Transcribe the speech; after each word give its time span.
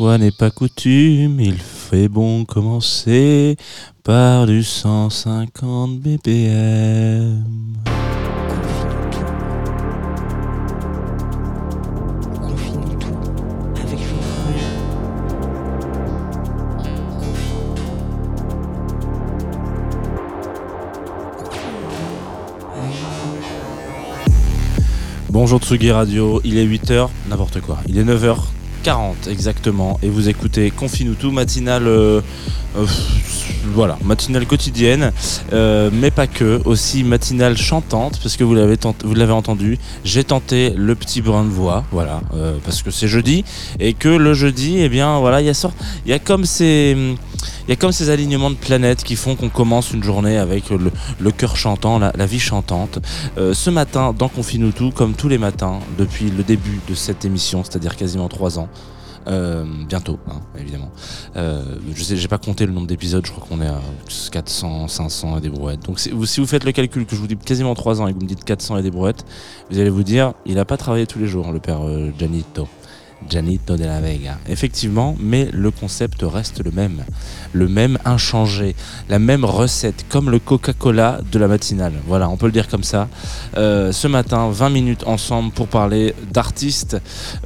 Fois 0.00 0.16
n'est 0.16 0.30
pas 0.30 0.50
coutume, 0.50 1.40
il 1.40 1.58
fait 1.58 2.08
bon 2.08 2.46
commencer 2.46 3.54
par 4.02 4.46
du 4.46 4.62
150 4.64 6.00
BPM. 6.00 7.44
Bonjour 25.28 25.60
Tsugi 25.60 25.90
Radio, 25.90 26.40
il 26.44 26.56
est 26.56 26.66
8h, 26.66 27.10
n'importe 27.28 27.60
quoi. 27.60 27.80
Il 27.86 27.98
est 27.98 28.04
9h40 28.84 29.28
exactement. 29.28 29.98
Et 30.02 30.08
vous 30.08 30.28
écoutez 30.28 30.70
Confine 30.70 31.14
matinale 31.32 31.86
euh, 31.86 32.20
euh, 32.76 32.86
voilà, 33.74 33.98
matinale 34.04 34.46
quotidienne 34.46 35.12
euh, 35.52 35.90
mais 35.92 36.10
pas 36.10 36.26
que, 36.26 36.60
aussi 36.64 37.04
matinale 37.04 37.56
chantante 37.56 38.18
parce 38.22 38.36
que 38.36 38.44
vous 38.44 38.54
l'avez 38.54 39.32
entendu, 39.32 39.78
j'ai 40.04 40.24
tenté 40.24 40.70
le 40.76 40.94
petit 40.94 41.20
brin 41.20 41.44
de 41.44 41.50
voix, 41.50 41.84
voilà, 41.90 42.20
parce 42.64 42.82
que 42.82 42.90
c'est 42.90 43.08
jeudi 43.08 43.44
et 43.78 43.92
que 43.94 44.08
le 44.08 44.34
jeudi 44.34 44.78
eh 44.78 44.88
bien 44.88 45.18
voilà, 45.18 45.40
il 45.40 45.46
y 45.46 45.50
a 45.50 45.68
y 46.06 46.12
a 46.12 46.18
comme 46.18 46.44
ces 46.44 47.16
il 47.66 47.70
y 47.70 47.72
a 47.72 47.76
comme 47.76 47.92
ces 47.92 48.10
alignements 48.10 48.50
de 48.50 48.56
planètes 48.56 49.04
qui 49.04 49.16
font 49.16 49.36
qu'on 49.36 49.48
commence 49.48 49.92
une 49.92 50.02
journée 50.02 50.38
avec 50.38 50.70
le, 50.70 51.30
cœur 51.30 51.56
chantant, 51.56 51.98
la, 51.98 52.26
vie 52.26 52.40
chantante. 52.40 52.98
Euh, 53.38 53.54
ce 53.54 53.70
matin, 53.70 54.14
dans 54.16 54.28
Confine 54.28 54.72
tout, 54.72 54.90
comme 54.90 55.14
tous 55.14 55.28
les 55.28 55.38
matins, 55.38 55.80
depuis 55.98 56.30
le 56.30 56.42
début 56.42 56.80
de 56.88 56.94
cette 56.94 57.24
émission, 57.24 57.62
c'est-à-dire 57.64 57.96
quasiment 57.96 58.28
trois 58.28 58.58
ans, 58.58 58.68
euh, 59.28 59.64
bientôt, 59.86 60.18
hein, 60.28 60.40
évidemment. 60.58 60.90
Euh, 61.36 61.62
je 61.94 62.02
sais, 62.02 62.16
j'ai 62.16 62.28
pas 62.28 62.38
compté 62.38 62.64
le 62.64 62.72
nombre 62.72 62.86
d'épisodes, 62.86 63.24
je 63.24 63.30
crois 63.30 63.46
qu'on 63.46 63.60
est 63.60 63.66
à 63.66 63.80
400, 64.32 64.88
500 64.88 65.38
et 65.38 65.40
des 65.42 65.50
brouettes. 65.50 65.84
Donc 65.84 66.00
si 66.00 66.10
vous, 66.10 66.26
faites 66.46 66.64
le 66.64 66.72
calcul 66.72 67.04
que 67.04 67.14
je 67.14 67.20
vous 67.20 67.26
dis 67.26 67.36
quasiment 67.36 67.74
trois 67.74 68.00
ans 68.00 68.06
et 68.06 68.12
que 68.12 68.18
vous 68.18 68.24
me 68.24 68.28
dites 68.28 68.44
400 68.44 68.78
et 68.78 68.82
des 68.82 68.90
brouettes, 68.90 69.26
vous 69.70 69.78
allez 69.78 69.90
vous 69.90 70.02
dire, 70.02 70.32
il 70.46 70.58
a 70.58 70.64
pas 70.64 70.78
travaillé 70.78 71.06
tous 71.06 71.18
les 71.18 71.26
jours, 71.26 71.52
le 71.52 71.60
père 71.60 71.86
euh, 71.86 72.10
Gianito. 72.18 72.66
Gianito 73.28 73.76
de 73.76 73.84
la 73.84 74.00
Vega. 74.00 74.38
Effectivement, 74.48 75.16
mais 75.20 75.48
le 75.52 75.70
concept 75.70 76.22
reste 76.22 76.64
le 76.64 76.70
même. 76.70 77.04
Le 77.52 77.66
même 77.68 77.98
inchangé. 78.04 78.74
La 79.08 79.18
même 79.18 79.44
recette, 79.44 80.06
comme 80.08 80.30
le 80.30 80.38
Coca-Cola 80.38 81.20
de 81.32 81.38
la 81.38 81.48
matinale. 81.48 81.92
Voilà, 82.06 82.28
on 82.28 82.36
peut 82.36 82.46
le 82.46 82.52
dire 82.52 82.68
comme 82.68 82.84
ça. 82.84 83.08
Euh, 83.56 83.92
ce 83.92 84.06
matin, 84.08 84.48
20 84.50 84.68
minutes 84.70 85.04
ensemble 85.06 85.50
pour 85.52 85.66
parler 85.66 86.14
d'artistes, 86.32 86.96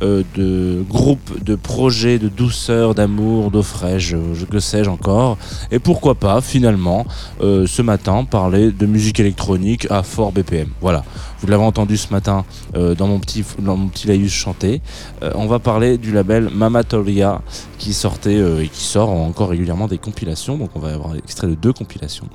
euh, 0.03 0.23
de 0.37 0.85
groupes, 0.89 1.43
de 1.43 1.55
projets, 1.55 2.19
de 2.19 2.29
douceur, 2.29 2.95
d'amour, 2.95 3.51
d'eau 3.51 3.63
fraîche, 3.63 4.09
je, 4.09 4.17
je- 4.35 4.45
que 4.45 4.61
sais-je 4.61 4.91
encore. 4.91 5.39
Et 5.71 5.79
pourquoi 5.79 6.15
pas, 6.15 6.41
finalement, 6.41 7.07
euh, 7.41 7.67
ce 7.67 7.81
matin, 7.83 8.25
parler 8.25 8.71
de 8.73 8.87
musique 8.87 9.21
électronique 9.21 9.87
à 9.91 10.03
fort 10.03 10.33
BPM. 10.33 10.69
Voilà. 10.81 11.05
Vous 11.41 11.47
l'avez 11.51 11.63
entendu 11.65 11.97
ce 11.97 12.11
matin 12.13 12.45
euh, 12.75 12.95
dans 12.95 13.07
mon 13.07 13.19
petit 13.19 13.45
dans 13.59 13.77
mon 13.77 13.89
petit 13.89 14.07
laïus 14.07 14.33
chanté. 14.33 14.81
Euh, 15.23 15.31
on 15.35 15.47
va 15.47 15.59
parler 15.59 15.99
du 15.99 16.11
label 16.13 16.49
Mamatoria 16.55 17.43
qui 17.85 17.93
sortait 17.93 18.39
euh, 18.39 18.63
et 18.63 18.69
qui 18.69 18.83
sort 18.83 19.11
encore 19.11 19.51
régulièrement 19.51 19.89
des 19.89 19.99
compilations. 19.99 20.57
Donc 20.57 20.71
on 20.75 20.79
va 20.79 20.95
avoir 20.95 21.15
extrait 21.17 21.49
de 21.49 21.55
deux 21.55 21.75
compilations. 21.75 22.29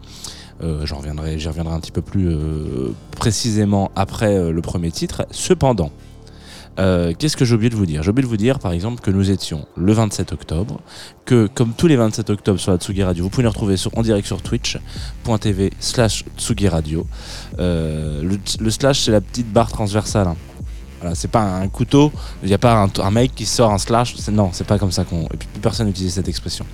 Euh, 0.61 0.85
j'en 0.85 0.97
reviendrai, 0.97 1.39
j'y 1.39 1.47
reviendrai 1.47 1.73
un 1.73 1.79
petit 1.79 1.91
peu 1.91 2.03
plus 2.03 2.29
euh, 2.29 2.93
précisément 3.17 3.89
après 3.95 4.51
le 4.51 4.61
premier 4.61 4.91
titre. 4.91 5.25
Cependant, 5.31 5.91
qu'est-ce 6.77 7.35
que 7.35 7.45
j'ai 7.45 7.55
oublié 7.55 7.71
de 7.71 7.75
vous 7.75 7.87
dire? 7.87 8.03
J'ai 8.03 8.11
oublié 8.11 8.23
de 8.25 8.29
vous 8.29 8.37
dire 8.37 8.59
par 8.59 8.71
exemple 8.73 9.01
que 9.01 9.09
nous 9.09 9.31
étions 9.31 9.65
le 9.75 9.91
27 9.91 10.33
octobre, 10.33 10.79
que 11.25 11.49
comme 11.53 11.73
tous 11.73 11.87
les 11.87 11.95
27 11.95 12.29
octobre 12.29 12.59
sur 12.59 12.71
la 12.71 12.77
Tsugi 12.77 13.03
Radio, 13.03 13.23
vous 13.23 13.29
pouvez 13.31 13.43
nous 13.43 13.49
retrouver 13.49 13.75
sur, 13.75 13.97
en 13.97 14.03
direct 14.03 14.27
sur 14.27 14.41
twitch.tv 14.41 15.71
slash 15.79 16.25
Tsugi 16.37 16.67
Radio. 16.67 17.07
Le, 17.57 18.37
le 18.59 18.69
slash 18.69 19.01
c'est 19.01 19.11
la 19.11 19.19
petite 19.19 19.51
barre 19.51 19.71
transversale. 19.71 20.27
hein. 20.27 20.35
Voilà, 20.99 21.15
c'est 21.15 21.29
pas 21.29 21.41
un 21.41 21.67
couteau, 21.69 22.11
il 22.43 22.49
n'y 22.49 22.53
a 22.53 22.57
pas 22.57 22.87
un, 22.97 23.11
mec 23.11 23.33
qui 23.33 23.45
sort 23.45 23.71
un 23.71 23.77
slash, 23.77 24.15
non, 24.31 24.49
c'est 24.51 24.67
pas 24.67 24.77
comme 24.77 24.91
ça 24.91 25.05
qu'on. 25.05 25.23
Et 25.23 25.37
puis 25.37 25.47
plus 25.47 25.61
personne 25.61 25.87
n'utilise 25.87 26.13
cette 26.13 26.27
expression. 26.27 26.65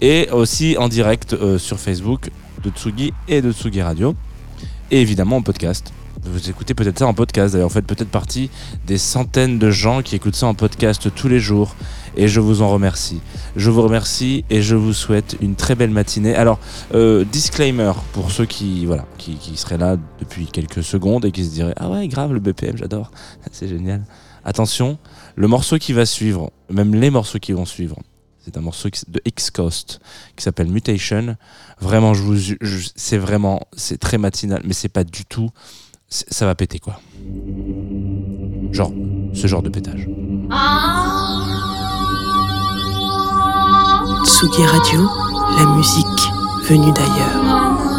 Et 0.00 0.28
aussi 0.30 0.76
en 0.78 0.88
direct 0.88 1.32
euh, 1.32 1.58
sur 1.58 1.80
Facebook 1.80 2.30
de 2.62 2.70
Tsugi 2.70 3.12
et 3.26 3.42
de 3.42 3.52
Tsugi 3.52 3.82
Radio. 3.82 4.14
Et 4.90 5.00
évidemment 5.00 5.36
en 5.36 5.42
podcast. 5.42 5.92
Vous 6.22 6.48
écoutez 6.48 6.74
peut-être 6.74 6.98
ça 6.98 7.06
en 7.06 7.14
podcast, 7.14 7.52
d'ailleurs, 7.52 7.68
vous 7.68 7.74
faites 7.74 7.86
peut-être 7.86 8.10
partie 8.10 8.50
des 8.86 8.98
centaines 8.98 9.58
de 9.58 9.70
gens 9.70 10.02
qui 10.02 10.14
écoutent 10.14 10.36
ça 10.36 10.46
en 10.46 10.54
podcast 10.54 11.12
tous 11.14 11.28
les 11.28 11.40
jours. 11.40 11.74
Et 12.16 12.28
je 12.28 12.40
vous 12.40 12.62
en 12.62 12.70
remercie. 12.70 13.20
Je 13.56 13.70
vous 13.70 13.82
remercie 13.82 14.44
et 14.48 14.62
je 14.62 14.76
vous 14.76 14.92
souhaite 14.92 15.36
une 15.40 15.56
très 15.56 15.74
belle 15.74 15.90
matinée. 15.90 16.34
Alors, 16.34 16.60
euh, 16.94 17.24
disclaimer 17.24 17.92
pour 18.12 18.30
ceux 18.30 18.46
qui, 18.46 18.86
voilà, 18.86 19.04
qui, 19.18 19.38
seraient 19.56 19.78
là 19.78 19.96
depuis 20.20 20.46
quelques 20.46 20.84
secondes 20.84 21.24
et 21.24 21.32
qui 21.32 21.44
se 21.44 21.50
diraient 21.50 21.74
Ah 21.76 21.90
ouais, 21.90 22.06
grave, 22.06 22.32
le 22.32 22.40
BPM, 22.40 22.76
j'adore. 22.76 23.10
C'est 23.52 23.68
génial. 23.68 24.04
Attention, 24.44 24.98
le 25.34 25.48
morceau 25.48 25.78
qui 25.78 25.92
va 25.92 26.06
suivre, 26.06 26.52
même 26.70 26.94
les 26.94 27.10
morceaux 27.10 27.38
qui 27.38 27.52
vont 27.52 27.64
suivre, 27.64 27.96
c'est 28.44 28.58
un 28.58 28.60
morceau 28.60 28.90
de 29.08 29.22
X-Coast 29.24 30.00
qui 30.36 30.44
s'appelle 30.44 30.68
Mutation. 30.68 31.36
Vraiment, 31.80 32.12
je 32.12 32.22
vous, 32.22 32.54
c'est 32.94 33.16
vraiment, 33.16 33.62
c'est 33.74 33.98
très 33.98 34.18
matinal, 34.18 34.60
mais 34.66 34.74
c'est 34.74 34.90
pas 34.90 35.02
du 35.02 35.24
tout, 35.24 35.48
ça 36.14 36.46
va 36.46 36.54
péter 36.54 36.78
quoi. 36.78 37.00
Genre, 38.72 38.92
ce 39.34 39.46
genre 39.46 39.62
de 39.62 39.68
pétage. 39.68 40.08
Tsugi 44.24 44.64
Radio, 44.66 45.08
la 45.58 45.66
musique 45.76 46.30
venue 46.68 46.92
d'ailleurs. 46.92 47.93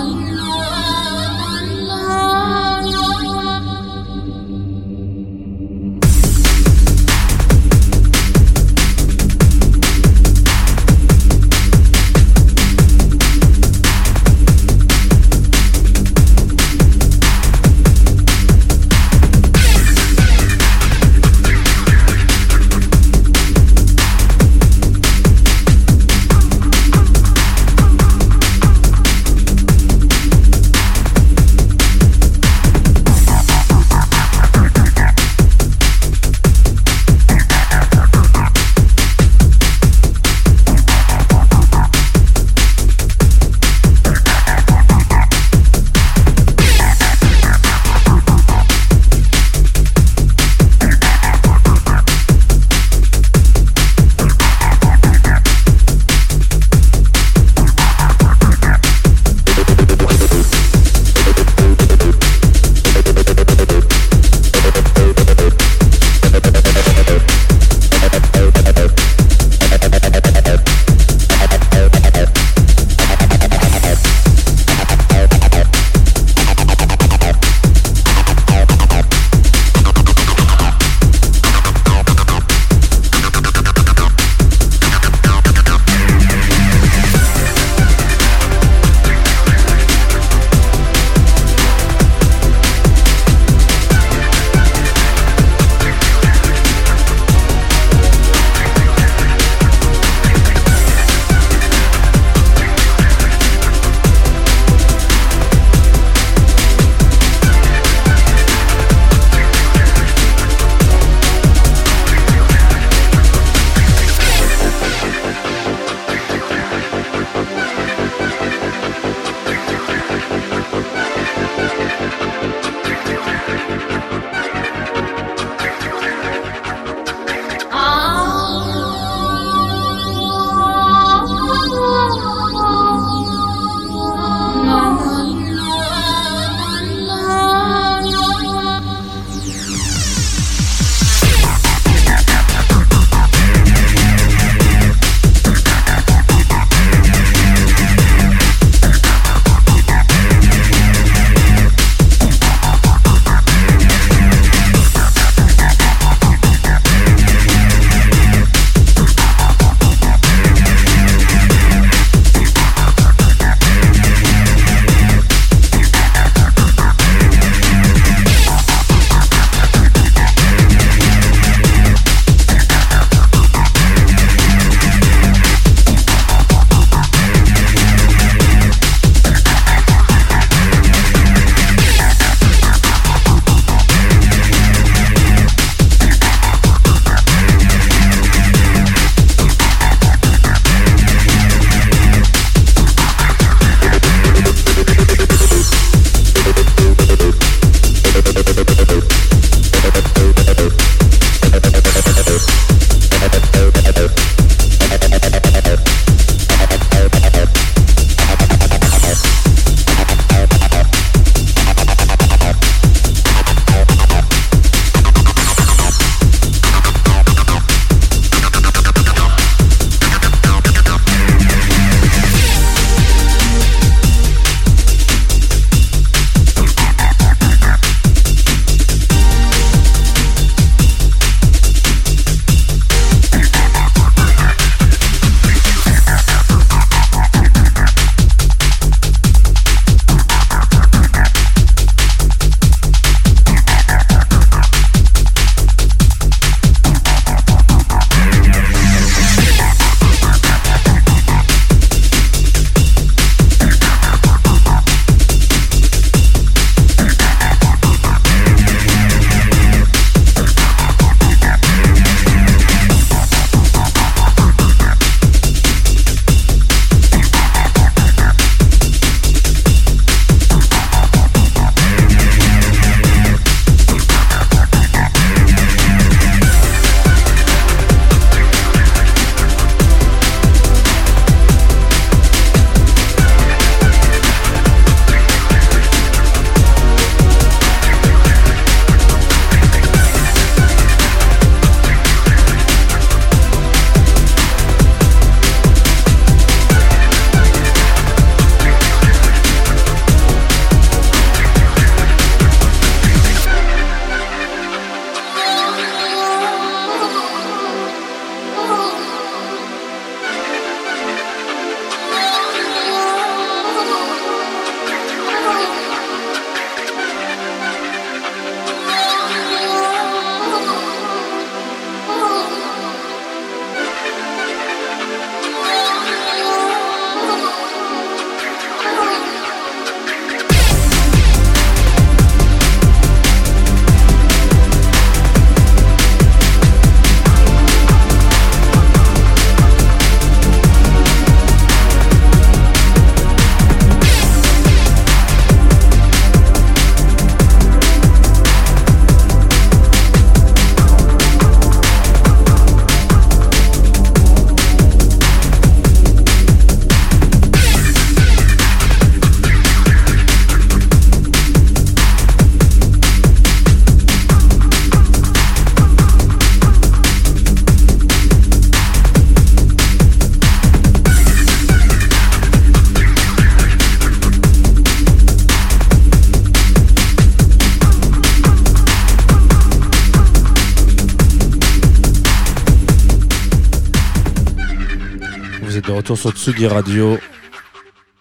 Retour 385.96 386.18
sur 386.18 386.32
Tsugi 386.32 386.68
Radio. 386.68 387.18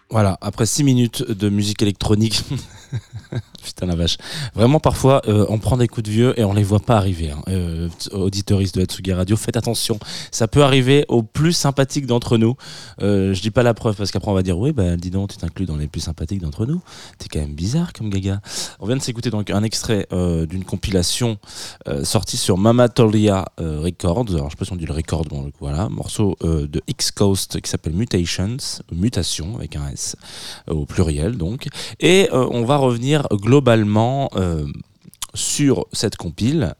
Voilà, 0.09 0.37
après 0.41 0.65
6 0.65 0.83
minutes 0.83 1.29
de 1.29 1.49
musique 1.49 1.81
électronique. 1.81 2.43
Putain 3.63 3.87
la 3.87 3.95
vache. 3.95 4.17
Vraiment 4.53 4.79
parfois 4.79 5.21
euh, 5.27 5.45
on 5.49 5.57
prend 5.57 5.77
des 5.77 5.87
coups 5.87 6.05
de 6.05 6.11
vieux 6.11 6.39
et 6.39 6.43
on 6.43 6.53
les 6.53 6.63
voit 6.63 6.79
pas 6.79 6.97
arriver. 6.97 7.31
Hein. 7.31 7.41
Euh, 7.47 7.89
auditeuristes 8.11 8.75
de 8.75 8.83
Hatsugi 8.83 9.13
Radio, 9.13 9.35
faites 9.35 9.57
attention. 9.57 9.99
Ça 10.31 10.47
peut 10.47 10.63
arriver 10.63 11.05
aux 11.07 11.23
plus 11.23 11.53
sympathiques 11.53 12.05
d'entre 12.05 12.37
nous. 12.37 12.55
Euh, 13.01 13.33
je 13.33 13.41
dis 13.41 13.51
pas 13.51 13.63
la 13.63 13.73
preuve 13.73 13.95
parce 13.95 14.11
qu'après 14.11 14.29
on 14.29 14.35
va 14.35 14.43
dire 14.43 14.57
oui 14.57 14.71
bah 14.71 14.95
dis 14.97 15.09
donc 15.09 15.31
tu 15.31 15.37
t'inclus 15.37 15.65
dans 15.65 15.77
les 15.77 15.87
plus 15.87 16.01
sympathiques 16.01 16.41
d'entre 16.41 16.65
nous. 16.65 16.81
T'es 17.17 17.27
quand 17.31 17.39
même 17.39 17.55
bizarre 17.55 17.93
comme 17.93 18.09
gaga. 18.09 18.39
On 18.79 18.85
vient 18.85 18.97
de 18.97 19.01
s'écouter 19.01 19.29
donc 19.29 19.49
un 19.49 19.63
extrait 19.63 20.07
euh, 20.11 20.45
d'une 20.45 20.63
compilation 20.63 21.37
sortie 22.03 22.37
sur 22.37 22.57
Mamatolia 22.57 23.45
Records. 23.57 24.25
Alors 24.29 24.49
je 24.49 24.51
sais 24.51 24.57
pas 24.57 24.65
si 24.65 24.73
on 24.73 24.75
dit 24.75 24.85
le 24.85 24.93
record, 24.93 25.23
bon 25.23 25.51
voilà, 25.59 25.89
morceau 25.89 26.37
de 26.41 26.81
X 26.87 27.11
Coast 27.11 27.61
qui 27.61 27.69
s'appelle 27.69 27.93
Mutations, 27.93 28.57
Mutation 28.91 29.55
avec 29.57 29.75
un 29.75 29.89
S 29.89 30.15
au 30.67 30.85
pluriel 30.85 31.37
donc. 31.37 31.67
Et 31.99 32.29
on 32.31 32.63
va 32.63 32.74
revenir 32.77 33.27
globalement 33.31 34.29
euh, 34.35 34.65
sur 35.33 35.85
cette 35.93 36.15
compile 36.17 36.73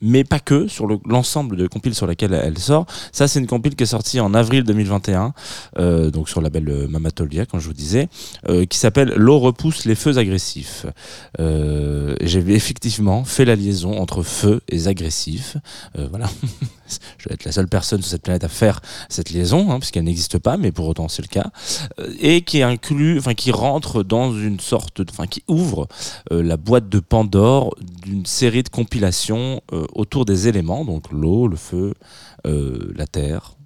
mais 0.00 0.22
pas 0.22 0.38
que, 0.38 0.68
sur 0.68 0.86
le- 0.86 1.00
l'ensemble 1.06 1.56
de 1.56 1.66
compiles 1.66 1.92
sur 1.92 2.06
laquelle 2.06 2.32
elle 2.32 2.56
sort. 2.56 2.86
Ça, 3.10 3.26
c'est 3.26 3.40
une 3.40 3.48
compile 3.48 3.74
qui 3.74 3.82
est 3.82 3.86
sortie 3.86 4.20
en 4.20 4.32
avril 4.32 4.62
2021, 4.62 5.34
euh, 5.80 6.12
donc 6.12 6.28
sur 6.28 6.38
le 6.40 6.44
label 6.44 6.68
euh, 6.68 6.86
Mamatolia, 6.86 7.46
comme 7.46 7.58
je 7.58 7.66
vous 7.66 7.72
disais, 7.72 8.08
qui 8.70 8.78
s'appelle 8.78 9.12
L'eau 9.16 9.40
repousse 9.40 9.86
les 9.86 9.96
feux 9.96 10.16
agressifs. 10.18 10.86
J'ai 11.40 12.38
effectivement 12.54 13.24
fait 13.24 13.44
la 13.44 13.56
liaison 13.56 13.98
entre 13.98 14.22
feu 14.22 14.60
et 14.68 14.86
agressif. 14.86 15.56
Voilà. 15.96 16.30
je 17.18 17.28
vais 17.28 17.34
être 17.34 17.44
la 17.44 17.52
seule 17.52 17.68
personne 17.68 18.02
sur 18.02 18.10
cette 18.10 18.22
planète 18.22 18.44
à 18.44 18.48
faire 18.48 18.80
cette 19.08 19.30
liaison, 19.30 19.70
hein, 19.70 19.78
puisqu'elle 19.78 20.04
n'existe 20.04 20.38
pas, 20.38 20.56
mais 20.56 20.72
pour 20.72 20.86
autant 20.86 21.08
c'est 21.08 21.22
le 21.22 21.28
cas. 21.28 21.50
Euh, 21.98 22.14
et 22.20 22.42
qui 22.42 22.62
inclut, 22.62 23.18
enfin 23.18 23.34
qui 23.34 23.50
rentre 23.50 24.02
dans 24.02 24.32
une 24.32 24.60
sorte, 24.60 25.00
enfin 25.10 25.26
qui 25.26 25.42
ouvre 25.48 25.88
euh, 26.32 26.42
la 26.42 26.56
boîte 26.56 26.88
de 26.88 27.00
Pandore 27.00 27.74
d'une 28.02 28.26
série 28.26 28.62
de 28.62 28.68
compilations 28.68 29.60
euh, 29.72 29.86
autour 29.94 30.24
des 30.24 30.48
éléments, 30.48 30.84
donc 30.84 31.10
l'eau, 31.12 31.48
le 31.48 31.56
feu, 31.56 31.94
la 32.44 33.06
terre 33.06 33.56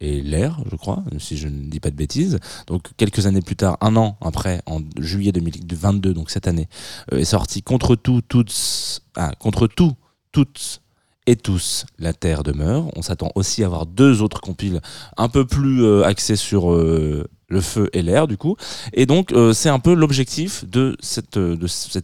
et 0.00 0.20
l'air, 0.22 0.58
je 0.70 0.76
crois, 0.76 1.04
si 1.18 1.36
je 1.36 1.46
ne 1.46 1.70
dis 1.70 1.78
pas 1.78 1.90
de 1.90 1.96
bêtises. 1.96 2.38
Donc 2.66 2.88
quelques 2.96 3.26
années 3.26 3.42
plus 3.42 3.54
tard, 3.54 3.78
un 3.80 3.94
an 3.96 4.16
après, 4.20 4.60
en 4.66 4.80
juillet 4.98 5.30
2022, 5.30 6.14
donc 6.14 6.30
cette 6.30 6.48
année, 6.48 6.68
est 7.12 7.24
sorti 7.24 7.62
contre 7.62 7.94
tout, 7.94 8.20
toutes, 8.20 9.02
ah, 9.14 9.32
contre 9.38 9.68
tout, 9.68 9.94
toutes 10.32 10.82
et 11.28 11.36
tous, 11.36 11.84
la 11.98 12.14
Terre 12.14 12.42
demeure. 12.42 12.90
On 12.96 13.02
s'attend 13.02 13.30
aussi 13.34 13.62
à 13.62 13.66
avoir 13.66 13.84
deux 13.84 14.22
autres 14.22 14.40
compiles 14.40 14.80
un 15.18 15.28
peu 15.28 15.44
plus 15.44 15.84
euh, 15.84 16.02
axés 16.02 16.36
sur 16.36 16.72
euh, 16.72 17.28
le 17.50 17.60
feu 17.60 17.90
et 17.92 18.00
l'air, 18.00 18.26
du 18.26 18.38
coup. 18.38 18.56
Et 18.94 19.04
donc, 19.04 19.32
euh, 19.32 19.52
c'est 19.52 19.68
un 19.68 19.78
peu 19.78 19.92
l'objectif 19.92 20.64
de 20.64 20.96
cette, 21.00 21.36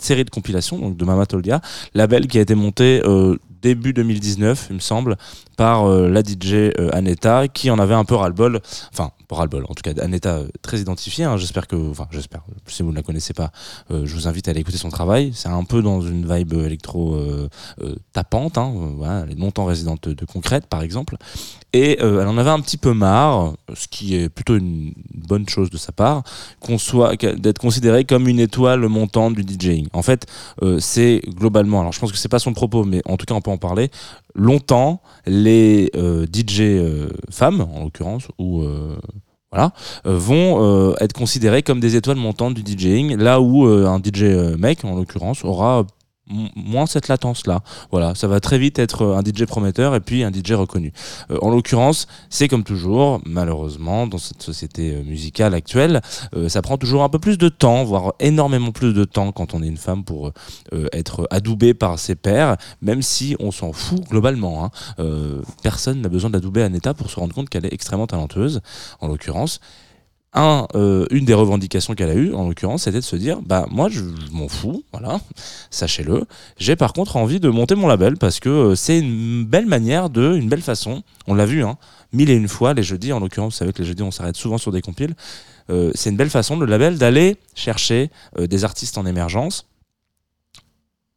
série 0.02 0.26
de 0.26 0.30
compilations, 0.30 0.78
donc 0.78 0.98
de 0.98 1.04
Mamatolia, 1.06 1.62
label 1.94 2.26
qui 2.26 2.36
a 2.36 2.42
été 2.42 2.54
monté 2.54 3.00
début 3.64 3.94
2019, 3.94 4.66
il 4.68 4.76
me 4.76 4.80
semble, 4.80 5.16
par 5.56 5.88
euh, 5.88 6.08
la 6.08 6.20
DJ 6.20 6.52
euh, 6.52 6.90
Aneta, 6.92 7.48
qui 7.48 7.70
en 7.70 7.78
avait 7.78 7.94
un 7.94 8.04
peu 8.04 8.14
ras-le-bol, 8.14 8.60
enfin, 8.92 9.10
pas 9.26 9.36
ras-le-bol, 9.36 9.64
en 9.68 9.74
tout 9.74 9.82
cas, 9.82 9.92
Aneta 10.02 10.36
euh, 10.36 10.48
très 10.60 10.80
identifiée, 10.80 11.24
hein, 11.24 11.38
j'espère 11.38 11.66
que, 11.66 11.76
enfin, 11.90 12.06
j'espère, 12.10 12.42
si 12.66 12.82
vous 12.82 12.90
ne 12.90 12.96
la 12.96 13.02
connaissez 13.02 13.32
pas, 13.32 13.52
je 13.90 14.14
vous 14.14 14.28
invite 14.28 14.48
à 14.48 14.50
aller 14.50 14.60
écouter 14.60 14.76
son 14.76 14.90
travail, 14.90 15.32
c'est 15.34 15.48
un 15.48 15.64
peu 15.64 15.80
dans 15.80 16.02
une 16.02 16.30
vibe 16.30 16.52
électro 16.54 17.18
tapante, 18.12 18.58
hein, 18.58 18.72
voilà, 18.96 19.24
elle 19.28 19.64
résidente 19.64 20.08
de 20.08 20.24
Concrète, 20.26 20.66
par 20.66 20.82
exemple, 20.82 21.16
et 21.72 21.98
elle 22.00 22.26
en 22.26 22.36
avait 22.36 22.50
un 22.50 22.60
petit 22.60 22.76
peu 22.76 22.92
marre, 22.92 23.54
ce 23.74 23.88
qui 23.88 24.14
est 24.16 24.28
plutôt 24.28 24.56
une 24.56 24.92
bonne 25.14 25.48
chose 25.48 25.70
de 25.70 25.76
sa 25.76 25.92
part, 25.92 26.22
qu'on 26.60 26.78
soit 26.78 27.16
d'être 27.16 27.58
considéré 27.58 28.04
comme 28.04 28.28
une 28.28 28.40
étoile 28.40 28.86
montante 28.88 29.34
du 29.34 29.42
DJing. 29.42 29.88
En 29.92 30.02
fait, 30.02 30.26
c'est 30.78 31.22
globalement, 31.26 31.80
alors 31.80 31.92
je 31.92 32.00
pense 32.00 32.12
que 32.12 32.18
c'est 32.18 32.28
pas 32.28 32.38
son 32.38 32.52
propos, 32.52 32.84
mais 32.84 33.02
en 33.06 33.16
tout 33.16 33.26
cas 33.26 33.34
on 33.34 33.40
peut 33.40 33.50
parler. 33.58 33.90
Longtemps, 34.34 35.00
les 35.26 35.90
euh, 35.96 36.26
DJ 36.26 36.60
euh, 36.60 37.08
femmes, 37.30 37.60
en 37.60 37.84
l'occurrence, 37.84 38.28
ou 38.38 38.62
euh, 38.62 38.96
voilà, 39.52 39.72
vont 40.04 40.96
être 40.98 41.12
considérées 41.12 41.62
comme 41.62 41.78
des 41.78 41.94
étoiles 41.94 42.16
montantes 42.16 42.54
du 42.54 42.62
DJing, 42.62 43.16
là 43.16 43.40
où 43.40 43.64
un 43.66 44.00
DJ 44.02 44.24
mec, 44.58 44.84
en 44.84 44.96
l'occurrence, 44.96 45.44
aura 45.44 45.86
moins 46.26 46.86
cette 46.86 47.08
latence 47.08 47.46
là 47.46 47.60
voilà 47.90 48.14
ça 48.14 48.28
va 48.28 48.40
très 48.40 48.58
vite 48.58 48.78
être 48.78 49.02
euh, 49.02 49.16
un 49.16 49.22
DJ 49.22 49.44
prometteur 49.44 49.94
et 49.94 50.00
puis 50.00 50.24
un 50.24 50.32
DJ 50.32 50.52
reconnu. 50.52 50.92
Euh, 51.30 51.38
en 51.42 51.50
l'occurrence 51.50 52.06
c'est 52.30 52.48
comme 52.48 52.64
toujours 52.64 53.20
malheureusement 53.26 54.06
dans 54.06 54.18
cette 54.18 54.42
société 54.42 54.94
euh, 54.94 55.02
musicale 55.02 55.54
actuelle 55.54 56.00
ça 56.48 56.62
prend 56.62 56.78
toujours 56.78 57.02
un 57.02 57.08
peu 57.08 57.18
plus 57.18 57.38
de 57.38 57.48
temps 57.48 57.84
voire 57.84 58.14
énormément 58.20 58.72
plus 58.72 58.92
de 58.92 59.04
temps 59.04 59.32
quand 59.32 59.54
on 59.54 59.62
est 59.62 59.66
une 59.66 59.76
femme 59.76 60.04
pour 60.04 60.32
être 60.92 61.26
adoubée 61.30 61.74
par 61.74 61.98
ses 61.98 62.14
pairs 62.14 62.56
même 62.80 63.02
si 63.02 63.36
on 63.38 63.50
s'en 63.50 63.72
fout 63.72 64.00
globalement 64.08 64.64
hein. 64.64 64.70
Personne 65.62 66.00
n'a 66.00 66.08
besoin 66.08 66.30
d'adouber 66.30 66.62
Aneta 66.62 66.94
pour 66.94 67.10
se 67.10 67.20
rendre 67.20 67.34
compte 67.34 67.48
qu'elle 67.48 67.66
est 67.66 67.72
extrêmement 67.72 68.06
talentueuse. 68.06 68.60
En 69.00 69.08
l'occurrence 69.08 69.60
euh, 70.36 71.06
une 71.10 71.24
des 71.24 71.34
revendications 71.34 71.94
qu'elle 71.94 72.10
a 72.10 72.14
eues, 72.14 72.34
en 72.34 72.48
l'occurrence, 72.48 72.84
c'était 72.84 72.98
de 72.98 73.04
se 73.04 73.16
dire, 73.16 73.40
bah 73.42 73.66
moi 73.70 73.88
je, 73.88 74.00
m'en 74.32 74.48
fous, 74.48 74.84
voilà, 74.92 75.20
sachez-le. 75.70 76.24
J'ai 76.58 76.74
par 76.74 76.92
contre 76.92 77.16
envie 77.16 77.38
de 77.38 77.48
monter 77.48 77.74
mon 77.74 77.86
label 77.86 78.16
parce 78.16 78.40
que 78.40 78.48
euh, 78.48 78.74
c'est 78.74 78.98
une 78.98 79.44
belle 79.44 79.66
manière 79.66 80.10
de, 80.10 80.34
une 80.34 80.48
belle 80.48 80.62
façon. 80.62 81.02
On 81.28 81.34
l'a 81.34 81.46
vu, 81.46 81.62
hein, 81.62 81.76
mille 82.12 82.30
et 82.30 82.34
une 82.34 82.48
fois 82.48 82.74
les 82.74 82.82
jeudis. 82.82 83.12
En 83.12 83.20
l'occurrence, 83.20 83.54
vous 83.54 83.58
savez 83.58 83.72
que 83.72 83.82
les 83.82 83.88
jeudis 83.88 84.02
on 84.02 84.10
s'arrête 84.10 84.36
souvent 84.36 84.58
sur 84.58 84.72
des 84.72 84.82
compiles. 84.82 85.14
Euh, 85.70 85.92
c'est 85.94 86.10
une 86.10 86.16
belle 86.16 86.30
façon 86.30 86.58
le 86.58 86.66
label 86.66 86.98
d'aller 86.98 87.36
chercher 87.54 88.10
des 88.38 88.64
artistes 88.64 88.98
en 88.98 89.06
émergence. 89.06 89.66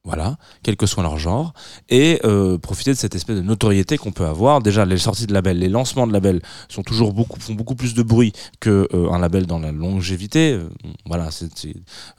Voilà, 0.07 0.37
quel 0.63 0.77
que 0.77 0.85
soit 0.85 1.03
leur 1.03 1.17
genre, 1.17 1.53
et 1.89 2.21
euh, 2.23 2.57
profiter 2.57 2.91
de 2.91 2.95
cette 2.97 3.13
espèce 3.13 3.35
de 3.35 3.41
notoriété 3.41 3.97
qu'on 3.97 4.13
peut 4.13 4.25
avoir. 4.25 4.61
Déjà, 4.61 4.85
les 4.85 4.97
sorties 4.97 5.27
de 5.27 5.33
label, 5.33 5.59
les 5.59 5.67
lancements 5.67 6.07
de 6.07 6.13
label 6.13 6.41
sont 6.69 6.81
toujours 6.81 7.11
beaucoup, 7.11 7.37
font 7.41 7.55
beaucoup 7.55 7.75
plus 7.75 7.93
de 7.93 8.03
bruit 8.03 8.31
que 8.61 8.87
euh, 8.93 9.11
un 9.11 9.19
label 9.19 9.47
dans 9.47 9.59
la 9.59 9.73
longévité. 9.73 10.53
Euh, 10.53 10.69
voilà, 11.05 11.29
c'est, 11.29 11.49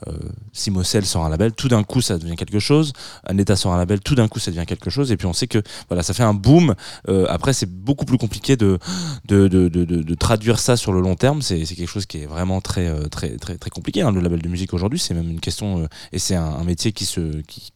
euh, 0.07 0.11
si 0.53 0.71
sort 1.03 1.25
un 1.25 1.29
label, 1.29 1.53
tout 1.53 1.67
d'un 1.67 1.81
coup 1.83 1.99
ça 2.01 2.19
devient 2.19 2.35
quelque 2.35 2.59
chose. 2.59 2.93
Aneta 3.23 3.55
sort 3.55 3.73
un 3.73 3.77
label, 3.79 4.01
tout 4.01 4.13
d'un 4.13 4.27
coup 4.27 4.37
ça 4.37 4.51
devient 4.51 4.67
quelque 4.67 4.91
chose. 4.91 5.11
Et 5.11 5.17
puis 5.17 5.25
on 5.25 5.33
sait 5.33 5.47
que 5.47 5.63
voilà, 5.87 6.03
ça 6.03 6.13
fait 6.13 6.21
un 6.21 6.35
boom. 6.35 6.75
Euh, 7.07 7.25
après, 7.27 7.53
c'est 7.53 7.71
beaucoup 7.71 8.05
plus 8.05 8.19
compliqué 8.19 8.55
de 8.55 8.77
de, 9.27 9.47
de, 9.47 9.67
de, 9.67 9.83
de- 9.83 10.15
traduire 10.15 10.59
ça 10.59 10.77
sur 10.77 10.91
le 10.93 11.01
long 11.01 11.15
terme. 11.15 11.41
C'est, 11.41 11.63
quelque 11.63 11.87
chose 11.87 12.05
qui 12.05 12.19
est 12.19 12.27
vraiment 12.27 12.61
très 12.61 13.09
très 13.09 13.37
très 13.37 13.57
très 13.57 13.71
compliqué. 13.71 14.03
hein, 14.03 14.11
le 14.11 14.21
label 14.21 14.43
de 14.43 14.49
musique 14.49 14.75
aujourd'hui, 14.75 14.99
c'est 14.99 15.15
même 15.15 15.31
une 15.31 15.39
question 15.39 15.87
et 16.11 16.19
c'est 16.19 16.35
un, 16.35 16.43
un 16.43 16.63
métier 16.63 16.91
qui 16.91 17.05
se 17.05 17.41
qui, 17.47 17.71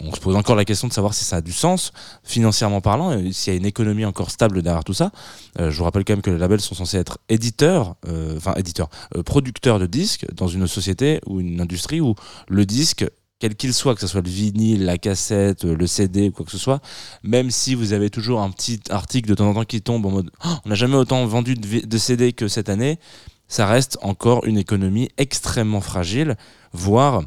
on 0.00 0.14
se 0.14 0.20
pose 0.20 0.36
encore 0.36 0.56
la 0.56 0.64
question 0.64 0.88
de 0.88 0.92
savoir 0.92 1.14
si 1.14 1.24
ça 1.24 1.36
a 1.36 1.40
du 1.40 1.52
sens 1.52 1.92
financièrement 2.22 2.80
parlant, 2.80 3.18
s'il 3.32 3.52
y 3.52 3.56
a 3.56 3.58
une 3.58 3.66
économie 3.66 4.04
encore 4.04 4.30
stable 4.30 4.62
derrière 4.62 4.84
tout 4.84 4.94
ça. 4.94 5.10
Euh, 5.58 5.70
je 5.70 5.78
vous 5.78 5.84
rappelle 5.84 6.04
quand 6.04 6.12
même 6.12 6.22
que 6.22 6.30
les 6.30 6.38
labels 6.38 6.60
sont 6.60 6.74
censés 6.74 6.98
être 6.98 7.18
éditeurs, 7.28 7.96
euh, 8.06 8.36
enfin 8.36 8.54
éditeurs, 8.54 8.90
euh, 9.16 9.22
producteurs 9.22 9.78
de 9.78 9.86
disques 9.86 10.26
dans 10.34 10.48
une 10.48 10.66
société 10.66 11.20
ou 11.26 11.40
une 11.40 11.60
industrie 11.60 12.00
où 12.00 12.14
le 12.48 12.66
disque 12.66 13.06
quel 13.40 13.54
qu'il 13.54 13.72
soit, 13.72 13.94
que 13.94 14.00
ce 14.00 14.08
soit 14.08 14.20
le 14.20 14.28
vinyle, 14.28 14.84
la 14.84 14.98
cassette, 14.98 15.62
le 15.62 15.86
CD 15.86 16.28
ou 16.28 16.32
quoi 16.32 16.44
que 16.44 16.50
ce 16.50 16.58
soit, 16.58 16.80
même 17.22 17.52
si 17.52 17.76
vous 17.76 17.92
avez 17.92 18.10
toujours 18.10 18.40
un 18.40 18.50
petit 18.50 18.80
article 18.90 19.28
de 19.28 19.36
temps 19.36 19.48
en 19.48 19.54
temps 19.54 19.64
qui 19.64 19.80
tombe 19.80 20.04
en 20.06 20.10
mode 20.10 20.30
Oh, 20.44 20.54
on 20.64 20.68
n'a 20.70 20.74
jamais 20.74 20.96
autant 20.96 21.24
vendu 21.24 21.54
de 21.54 21.98
CD 21.98 22.32
que 22.32 22.48
cette 22.48 22.68
année, 22.68 22.98
ça 23.46 23.66
reste 23.66 23.96
encore 24.02 24.44
une 24.44 24.58
économie 24.58 25.08
extrêmement 25.18 25.80
fragile, 25.80 26.36
voire 26.72 27.22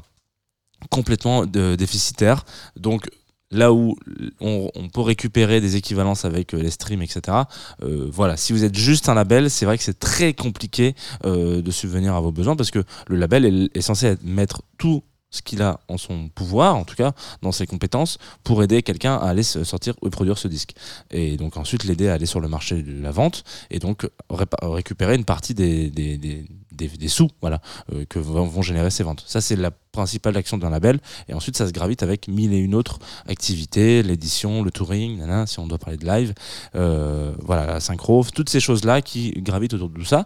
complètement 0.89 1.45
déficitaire. 1.45 2.45
Donc 2.75 3.07
là 3.51 3.73
où 3.73 3.95
on, 4.39 4.69
peut 4.93 5.01
récupérer 5.01 5.61
des 5.61 5.75
équivalences 5.75 6.25
avec 6.25 6.53
euh, 6.53 6.61
les 6.61 6.71
streams, 6.71 7.01
etc. 7.01 7.38
euh, 7.83 8.07
voilà, 8.11 8.38
si 8.38 8.53
vous 8.53 8.63
êtes 8.63 8.75
juste 8.75 9.09
un 9.09 9.13
label, 9.13 9.50
c'est 9.50 9.65
vrai 9.65 9.77
que 9.77 9.83
c'est 9.83 10.00
très 10.00 10.33
compliqué 10.33 10.95
euh, 11.25 11.61
de 11.61 11.71
subvenir 11.71 12.15
à 12.15 12.21
vos 12.21 12.31
besoins 12.31 12.55
parce 12.55 12.71
que 12.71 12.83
le 13.07 13.17
label 13.17 13.45
est, 13.45 13.77
est 13.77 13.81
censé 13.81 14.15
mettre 14.23 14.63
tout 14.77 15.03
ce 15.31 15.41
qu'il 15.41 15.61
a 15.61 15.79
en 15.88 15.97
son 15.97 16.27
pouvoir, 16.29 16.75
en 16.75 16.83
tout 16.83 16.95
cas 16.95 17.13
dans 17.41 17.51
ses 17.51 17.65
compétences, 17.65 18.17
pour 18.43 18.61
aider 18.61 18.83
quelqu'un 18.83 19.15
à 19.15 19.29
aller 19.29 19.43
sortir 19.43 19.95
ou 20.01 20.09
produire 20.09 20.38
ce 20.38 20.47
disque. 20.47 20.73
Et 21.09 21.38
donc 21.38 21.57
ensuite 21.57 21.85
l'aider 21.85 22.09
à 22.09 22.13
aller 22.13 22.25
sur 22.25 22.41
le 22.41 22.47
marché 22.47 22.83
de 22.83 23.01
la 23.01 23.11
vente 23.11 23.43
et 23.69 23.79
donc 23.79 24.07
récupérer 24.61 25.15
une 25.15 25.25
partie 25.25 25.53
des, 25.53 25.89
des, 25.89 26.17
des, 26.17 27.07
sous 27.07 27.29
voilà, 27.41 27.61
euh, 27.93 28.05
que 28.09 28.19
vont 28.19 28.61
générer 28.61 28.91
ces 28.91 29.03
ventes. 29.03 29.23
Ça 29.25 29.39
c'est 29.41 29.55
la 29.55 29.71
principale 29.71 30.35
action 30.38 30.57
d'un 30.57 30.69
label 30.69 31.00
et 31.27 31.33
ensuite 31.33 31.57
ça 31.57 31.67
se 31.67 31.71
gravite 31.71 32.03
avec 32.03 32.27
mille 32.27 32.53
et 32.53 32.57
une 32.57 32.75
autres 32.75 33.00
activités, 33.27 34.03
l'édition, 34.03 34.63
le 34.63 34.71
touring, 34.71 35.21
si 35.45 35.59
on 35.59 35.67
doit 35.67 35.77
parler 35.77 35.97
de 35.97 36.05
live, 36.05 36.33
euh, 36.75 37.33
voilà, 37.39 37.65
la 37.65 37.79
synchro, 37.79 38.25
toutes 38.33 38.50
ces 38.50 38.59
choses-là 38.59 39.01
qui 39.01 39.31
gravitent 39.38 39.73
autour 39.73 39.89
de 39.89 39.95
tout 39.95 40.05
ça. 40.05 40.25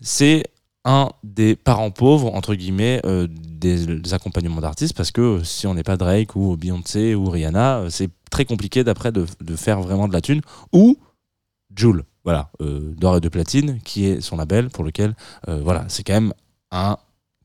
C'est 0.00 0.44
un 0.86 1.10
des 1.22 1.56
parents 1.56 1.90
pauvres, 1.90 2.34
entre 2.34 2.54
guillemets, 2.54 3.00
euh, 3.04 3.26
des, 3.30 4.14
accompagnements 4.14 4.60
d'artistes, 4.60 4.96
parce 4.96 5.10
que 5.10 5.42
si 5.42 5.66
on 5.66 5.74
n'est 5.74 5.82
pas 5.82 5.96
Drake 5.96 6.36
ou 6.36 6.56
Beyoncé 6.56 7.14
ou 7.14 7.28
Rihanna, 7.28 7.78
euh, 7.78 7.90
c'est 7.90 8.08
très 8.30 8.44
compliqué 8.44 8.84
d'après 8.84 9.12
de, 9.12 9.26
de 9.40 9.56
faire 9.56 9.80
vraiment 9.80 10.08
de 10.08 10.12
la 10.12 10.20
thune, 10.20 10.40
ou 10.72 10.96
Joule. 11.74 12.04
voilà, 12.24 12.50
d'or 12.60 13.18
et 13.18 13.20
de 13.20 13.28
platine, 13.28 13.80
qui 13.84 14.06
est 14.06 14.20
son 14.22 14.36
label 14.36 14.70
pour 14.70 14.82
lequel, 14.82 15.14
voilà, 15.46 15.84
c'est 15.88 16.04
quand 16.04 16.14
même 16.14 16.32
un 16.70 16.96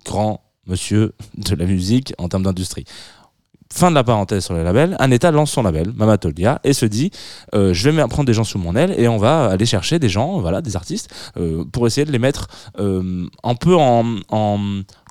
grand 0.06 0.42
monsieur 0.68 1.14
de 1.36 1.56
la 1.56 1.66
musique 1.66 2.14
en 2.18 2.30
termes 2.30 2.44
d'industrie 2.44 2.86
fin 3.72 3.90
de 3.90 3.96
la 3.96 4.04
parenthèse 4.04 4.46
sur 4.46 4.54
les 4.54 4.64
labels, 4.64 4.96
un 5.00 5.32
lance 5.32 5.52
son 5.52 5.64
label, 5.64 5.92
Mamatolia, 5.96 6.60
et 6.64 6.74
se 6.74 6.86
dit 6.86 7.12
euh, 7.56 7.74
je 7.74 7.90
vais 7.90 8.08
prendre 8.08 8.26
des 8.26 8.34
gens 8.34 8.44
sous 8.44 8.58
mon 8.58 8.76
aile 8.76 8.94
et 8.98 9.08
on 9.08 9.18
va 9.18 9.46
aller 9.46 9.66
chercher 9.66 9.98
des 10.00 10.10
gens, 10.10 10.40
voilà, 10.40 10.62
des 10.62 10.76
artistes, 10.76 11.10
euh, 11.38 11.64
pour 11.72 11.88
essayer 11.88 12.06
de 12.06 12.12
les 12.12 12.20
mettre 12.20 12.48
euh, 12.80 13.26
un 13.44 13.56
peu 13.56 13.76
en, 13.76 14.04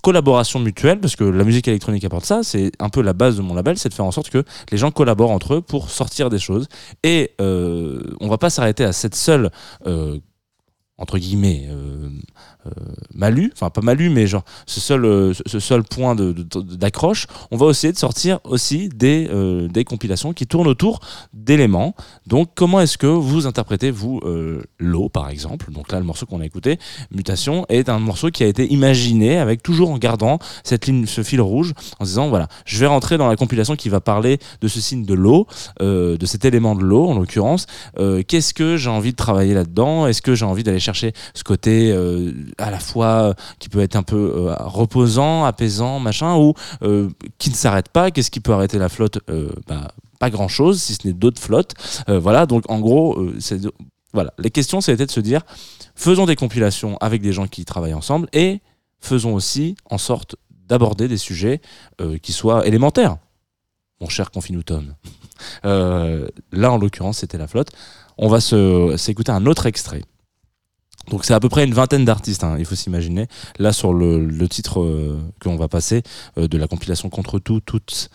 collaboration 0.03 0.61
mutuelle, 0.61 0.99
parce 0.99 1.15
que 1.15 1.25
la 1.25 1.45
musique 1.45 1.69
électronique 1.69 2.05
apporte 2.05 2.25
ça, 2.25 2.43
c'est 2.43 2.73
un 2.79 2.89
peu 2.89 3.03
la 3.03 3.13
base 3.13 3.37
de 3.37 3.43
mon 3.43 3.53
label, 3.53 3.77
c'est 3.77 3.91
de 3.91 3.95
faire 3.95 4.07
en 4.07 4.13
sorte 4.13 4.31
que 4.31 4.45
les 4.73 4.79
gens 4.79 4.91
collaborent 4.91 5.31
entre 5.31 5.57
eux 5.57 5.61
pour 5.61 5.91
sortir 5.91 6.31
des 6.31 6.39
choses. 6.39 6.69
Et 7.03 7.35
on 7.39 8.29
va 8.29 8.39
pas 8.39 8.49
s'arrêter 8.49 8.83
à 8.83 8.95
cette 8.95 9.15
seule 9.15 9.51
entre 11.01 11.19
guillemets 11.19 11.69
euh, 12.67 12.71
Malu, 13.15 13.51
enfin 13.55 13.71
pas 13.71 13.81
Malu, 13.81 14.11
mais 14.11 14.27
genre 14.27 14.45
ce 14.67 14.81
seul, 14.81 15.05
euh, 15.05 15.33
ce 15.47 15.59
seul 15.61 15.83
point 15.83 16.15
d'accroche, 16.15 17.27
on 17.51 17.57
va 17.57 17.71
essayer 17.71 17.93
de 17.93 17.99
sortir 17.99 18.39
aussi 18.45 18.89
des, 18.91 19.29
euh, 19.31 19.67
des 19.69 19.85
compilations 19.85 20.33
qui 20.35 20.47
tournent 20.47 20.67
autour 20.67 21.01
d'éléments. 21.33 21.95
Donc 22.27 22.51
comment 22.55 22.81
est-ce 22.81 22.99
que 22.99 23.07
vous 23.07 23.47
interprétez, 23.47 23.91
vous, 23.91 24.21
l'eau 24.79 25.09
par 25.09 25.31
exemple? 25.31 25.73
Donc 25.73 25.91
là, 25.91 25.99
le 25.99 26.05
morceau 26.05 26.27
qu'on 26.27 26.41
a 26.41 26.45
écouté, 26.45 26.79
Mutation, 27.11 27.65
est 27.69 27.89
un 27.89 27.99
morceau 27.99 28.31
qui 28.31 28.45
a 28.45 28.47
été 28.47 28.71
imaginé 28.71 29.39
avec 29.39 29.63
toujours 29.63 29.91
en 29.91 29.99
gardant 29.99 30.39
cette 30.63 30.87
ligne, 30.87 31.07
ce 31.07 31.23
fil 31.23 31.41
rouge, 31.41 31.73
en 31.99 32.05
disant 32.05 32.29
voilà, 32.29 32.49
je 32.67 32.79
vais 32.79 32.87
rentrer 32.87 33.17
dans 33.17 33.29
la 33.29 33.37
compilation 33.37 33.75
qui 33.75 33.89
va 33.89 34.01
parler 34.01 34.39
de 34.61 34.69
ce 34.69 34.81
signe 34.81 35.05
de 35.05 35.15
l'eau, 35.15 35.47
de 35.81 36.27
cet 36.27 36.45
élément 36.45 36.75
de 36.75 36.83
l'eau 36.83 37.07
en 37.07 37.15
l'occurrence. 37.15 37.67
Qu'est-ce 38.29 38.55
que 38.55 38.77
j'ai 38.77 38.91
envie 38.91 39.13
de 39.13 39.17
travailler 39.17 39.55
là-dedans? 39.55 40.07
Est-ce 40.07 40.23
que 40.23 40.35
j'ai 40.35 40.45
envie 40.45 40.63
d'aller 40.63 40.81
chercher 40.81 40.90
ce 40.95 41.45
côté 41.45 41.93
à 42.59 42.71
la 42.71 42.81
fois 42.81 43.31
euh, 43.31 43.35
qui 43.59 43.69
peut 43.69 43.81
être 43.81 43.97
un 43.97 44.03
peu 44.03 44.33
euh, 44.37 44.55
reposant, 44.59 45.45
apaisant, 45.45 45.99
machin, 45.99 46.37
ou 46.37 46.55
euh, 46.83 47.09
qui 47.39 47.51
ne 47.51 47.55
s'arrête 47.55 47.89
pas. 47.89 48.11
Qu'est-ce 48.11 48.31
qui 48.31 48.41
peut 48.41 48.53
arrêter 48.53 48.79
la 48.79 48.89
flotte 48.89 49.19
bah, 49.67 49.89
Pas 50.19 50.31
grand-chose, 50.31 50.81
si 50.81 50.95
ce 50.95 51.07
n'est 51.07 51.13
d'autres 51.13 51.41
flottes. 51.41 51.75
voilà, 52.09 52.47
donc 52.47 52.71
en 52.71 52.81
gros, 52.81 53.19
voilà. 54.13 54.33
Les 54.39 54.51
questions, 54.51 54.81
c'était 54.81 55.07
de 55.07 55.11
se 55.11 55.21
dire, 55.21 55.43
faisons 55.95 56.27
des 56.27 56.37
compilations 56.37 56.97
avec 57.01 57.23
des 57.23 57.33
gens 57.33 57.47
qui 57.47 57.65
travaillent 57.65 57.95
ensemble 57.95 58.29
et 58.33 58.61
faisons 59.01 59.35
aussi 59.35 59.77
en 59.89 59.99
sorte 59.99 60.37
d'aborder 60.69 61.09
des 61.09 61.17
sujets 61.17 61.61
qui 62.23 62.33
soient 62.33 62.67
élémentaires. 62.67 63.17
Mon 64.01 64.09
cher 64.09 64.31
Confinutum. 64.31 64.95
là, 65.65 66.73
en 66.73 66.79
l'occurrence, 66.79 67.19
c'était 67.19 67.39
la 67.39 67.47
flotte. 67.47 67.71
On 68.19 68.29
va 68.29 68.41
s'écouter 68.41 69.33
un 69.33 69.47
autre 69.47 69.67
extrait 69.67 70.03
donc 71.11 71.25
c'est 71.25 71.35
à 71.35 71.41
peu 71.41 71.49
près 71.49 71.65
une 71.65 71.75
vingtaine 71.75 72.05
d'artistes, 72.05 72.45
hein, 72.45 72.57
il 72.59 72.65
faut 72.65 72.77
s'imaginer. 72.77 73.27
Là 73.59 73.73
sur 73.73 73.93
le, 73.93 74.49
titre 74.49 74.81
euh, 74.81 75.19
qu'on 75.43 75.57
va 75.57 75.69
passer 75.69 76.03
euh, 76.39 76.49
de 76.49 76.57
la 76.57 76.67
compilation 76.67 77.11
Contre 77.11 77.41
tout, 77.41 77.61
toutes 77.61 78.09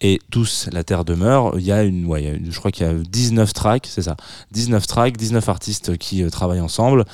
et 0.00 0.18
tous, 0.30 0.68
la 0.72 0.82
Terre 0.84 1.04
demeure, 1.04 1.58
il 1.58 1.64
y 1.64 1.72
a 1.72 1.82
une, 1.82 2.08
je 2.50 2.58
crois 2.58 2.70
qu'il 2.70 2.86
y 2.86 2.88
a 2.88 2.94
19 2.94 3.52
tracks, 3.52 3.86
c'est 3.86 4.02
ça, 4.02 4.16
19 4.52 4.86
tracks, 4.86 5.16
19 5.16 5.46
artistes 5.48 5.98
qui 5.98 6.22
euh, 6.22 6.30
travaillent 6.30 6.60
ensemble, 6.60 7.04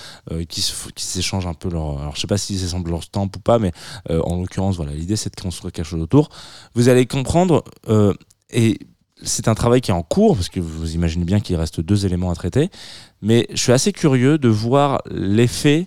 qui, 0.49 0.63
s'échangent 0.97 1.47
un 1.47 1.55
peu 1.55 1.69
leur, 1.69 1.99
alors 2.01 2.15
je 2.15 2.21
sais 2.21 2.27
pas 2.27 2.39
s'ils 2.39 2.59
s'échangent 2.59 2.85
leur 2.87 3.03
stamp 3.03 3.31
ou 3.37 3.41
pas, 3.41 3.59
mais 3.59 3.73
en 4.09 4.41
l'occurrence 4.41 4.77
voilà, 4.77 4.93
l'idée 4.93 5.17
c'est 5.17 5.35
de 5.35 5.41
construire 5.41 5.73
quelque 5.73 5.87
chose 5.87 6.01
autour. 6.01 6.29
Vous 6.75 6.89
allez 6.89 7.07
comprendre 7.07 7.65
et 8.51 8.79
c'est 9.25 9.49
un 9.49 9.55
travail 9.55 9.81
qui 9.81 9.91
est 9.91 9.95
en 9.95 10.03
cours, 10.03 10.35
parce 10.35 10.49
que 10.49 10.61
vous 10.61 10.95
imaginez 10.95 11.25
bien 11.25 11.41
qu'il 11.41 11.57
reste 11.57 11.81
deux 11.81 12.07
éléments 12.07 12.31
à 12.31 12.35
traiter, 12.35 12.71
mais 13.25 13.47
je 13.51 13.57
suis 13.57 13.73
assez 13.73 13.93
curieux 13.93 14.39
de 14.39 14.49
voir 14.49 15.03
l'effet 15.11 15.87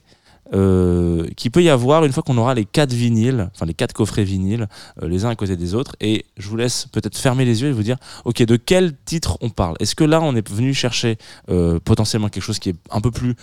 euh, 0.53 1.27
qui 1.35 1.49
peut 1.49 1.63
y 1.63 1.69
avoir 1.69 2.05
une 2.05 2.11
fois 2.11 2.23
qu'on 2.23 2.37
aura 2.37 2.53
les 2.53 2.65
quatre 2.65 2.93
vinyles, 2.93 3.49
enfin 3.53 3.65
les 3.65 3.73
quatre 3.73 3.93
coffrets 3.93 4.23
vinyles, 4.23 4.67
euh, 5.01 5.07
les 5.07 5.25
uns 5.25 5.29
à 5.29 5.35
côté 5.35 5.55
des 5.55 5.75
autres. 5.75 5.95
Et 5.99 6.25
je 6.37 6.47
vous 6.47 6.55
laisse 6.55 6.87
peut-être 6.91 7.17
fermer 7.17 7.45
les 7.45 7.61
yeux 7.61 7.69
et 7.69 7.71
vous 7.71 7.83
dire, 7.83 7.97
ok, 8.25 8.43
de 8.43 8.55
quel 8.55 8.93
titre 9.05 9.37
on 9.41 9.49
parle? 9.49 9.75
Est-ce 9.79 9.95
que 9.95 10.03
là, 10.03 10.21
on 10.21 10.35
est 10.35 10.49
venu 10.49 10.73
chercher 10.73 11.17
euh, 11.49 11.79
potentiellement 11.83 12.29
quelque 12.29 12.43
chose 12.43 12.59
qui 12.59 12.69
est 12.69 12.75
un 12.91 13.01
peu 13.01 13.11
plus 13.11 13.35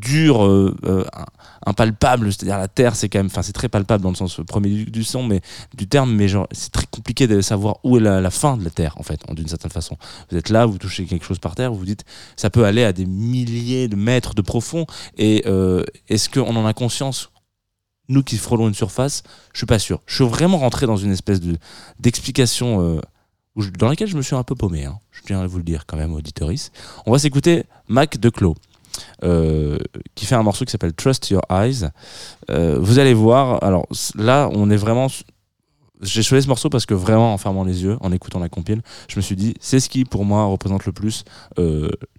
dur, 0.00 0.72
impalpable, 1.66 2.32
c'est-à-dire 2.32 2.58
la 2.58 2.68
terre, 2.68 2.96
c'est 2.96 3.08
quand 3.08 3.18
même, 3.18 3.26
enfin 3.26 3.42
c'est 3.42 3.52
très 3.52 3.68
palpable 3.68 4.02
dans 4.02 4.10
le 4.10 4.16
sens 4.16 4.40
premier 4.46 4.84
du, 4.84 5.04
son, 5.04 5.22
mais 5.24 5.40
du 5.74 5.86
terme, 5.86 6.12
mais 6.12 6.28
genre 6.28 6.46
c'est 6.52 6.72
très 6.72 6.86
compliqué 6.90 7.26
de 7.26 7.40
savoir 7.40 7.78
où 7.84 7.96
est 7.96 8.00
la, 8.00 8.30
fin 8.30 8.56
de 8.56 8.64
la 8.64 8.70
terre 8.70 8.94
en 8.98 9.02
fait, 9.02 9.20
d'une 9.30 9.48
certaine 9.48 9.70
façon. 9.70 9.96
Vous 10.30 10.36
êtes 10.36 10.48
là, 10.48 10.66
vous 10.66 10.78
touchez 10.78 11.04
quelque 11.04 11.24
chose 11.24 11.38
par 11.38 11.54
terre, 11.54 11.72
vous 11.72 11.78
vous 11.78 11.84
dites, 11.84 12.04
ça 12.36 12.50
peut 12.50 12.64
aller 12.64 12.84
à 12.84 12.92
des 12.92 13.06
milliers 13.06 13.88
de 13.88 13.96
mètres 13.96 14.34
de 14.34 14.42
profond 14.42 14.86
et 15.16 15.44
est-ce 16.08 16.28
qu'on 16.28 16.56
en 16.56 16.66
a 16.66 16.72
conscience 16.72 17.30
nous 18.08 18.22
qui 18.22 18.36
frôlons 18.36 18.68
une 18.68 18.74
surface, 18.74 19.22
je 19.52 19.58
suis 19.58 19.66
pas 19.66 19.78
sûr. 19.78 20.00
Je 20.06 20.16
suis 20.16 20.24
vraiment 20.24 20.58
rentré 20.58 20.86
dans 20.86 20.96
une 20.96 21.12
espèce 21.12 21.40
de 21.40 21.56
d'explication 21.98 22.80
euh, 22.80 23.00
dans 23.78 23.88
laquelle 23.88 24.08
je 24.08 24.16
me 24.16 24.22
suis 24.22 24.34
un 24.34 24.42
peu 24.42 24.54
paumé. 24.54 24.84
Hein. 24.84 24.98
Je 25.10 25.22
tiens 25.22 25.40
à 25.40 25.46
vous 25.46 25.58
le 25.58 25.64
dire 25.64 25.86
quand 25.86 25.96
même, 25.96 26.12
auditoris. 26.12 26.70
On 27.06 27.12
va 27.12 27.18
s'écouter 27.18 27.64
Mac 27.88 28.18
de 28.18 28.28
Clos. 28.28 28.56
Euh, 29.24 29.76
qui 30.14 30.24
fait 30.24 30.36
un 30.36 30.44
morceau 30.44 30.64
qui 30.64 30.70
s'appelle 30.70 30.92
Trust 30.92 31.28
Your 31.28 31.42
Eyes. 31.50 31.88
vous 32.48 32.98
allez 33.00 33.14
voir, 33.14 33.64
alors 33.64 33.86
là, 34.14 34.48
on 34.52 34.70
est 34.70 34.76
vraiment. 34.76 35.08
J'ai 36.00 36.22
choisi 36.22 36.44
ce 36.44 36.48
morceau 36.48 36.68
parce 36.70 36.86
que 36.86 36.94
vraiment, 36.94 37.34
en 37.34 37.38
fermant 37.38 37.64
les 37.64 37.82
yeux, 37.82 37.96
en 38.00 38.12
écoutant 38.12 38.38
la 38.38 38.48
compile, 38.48 38.82
je 39.08 39.16
me 39.16 39.20
suis 39.20 39.34
dit, 39.34 39.54
c'est 39.58 39.80
ce 39.80 39.88
qui 39.88 40.04
pour 40.04 40.24
moi 40.24 40.44
représente 40.44 40.86
le 40.86 40.92
plus 40.92 41.24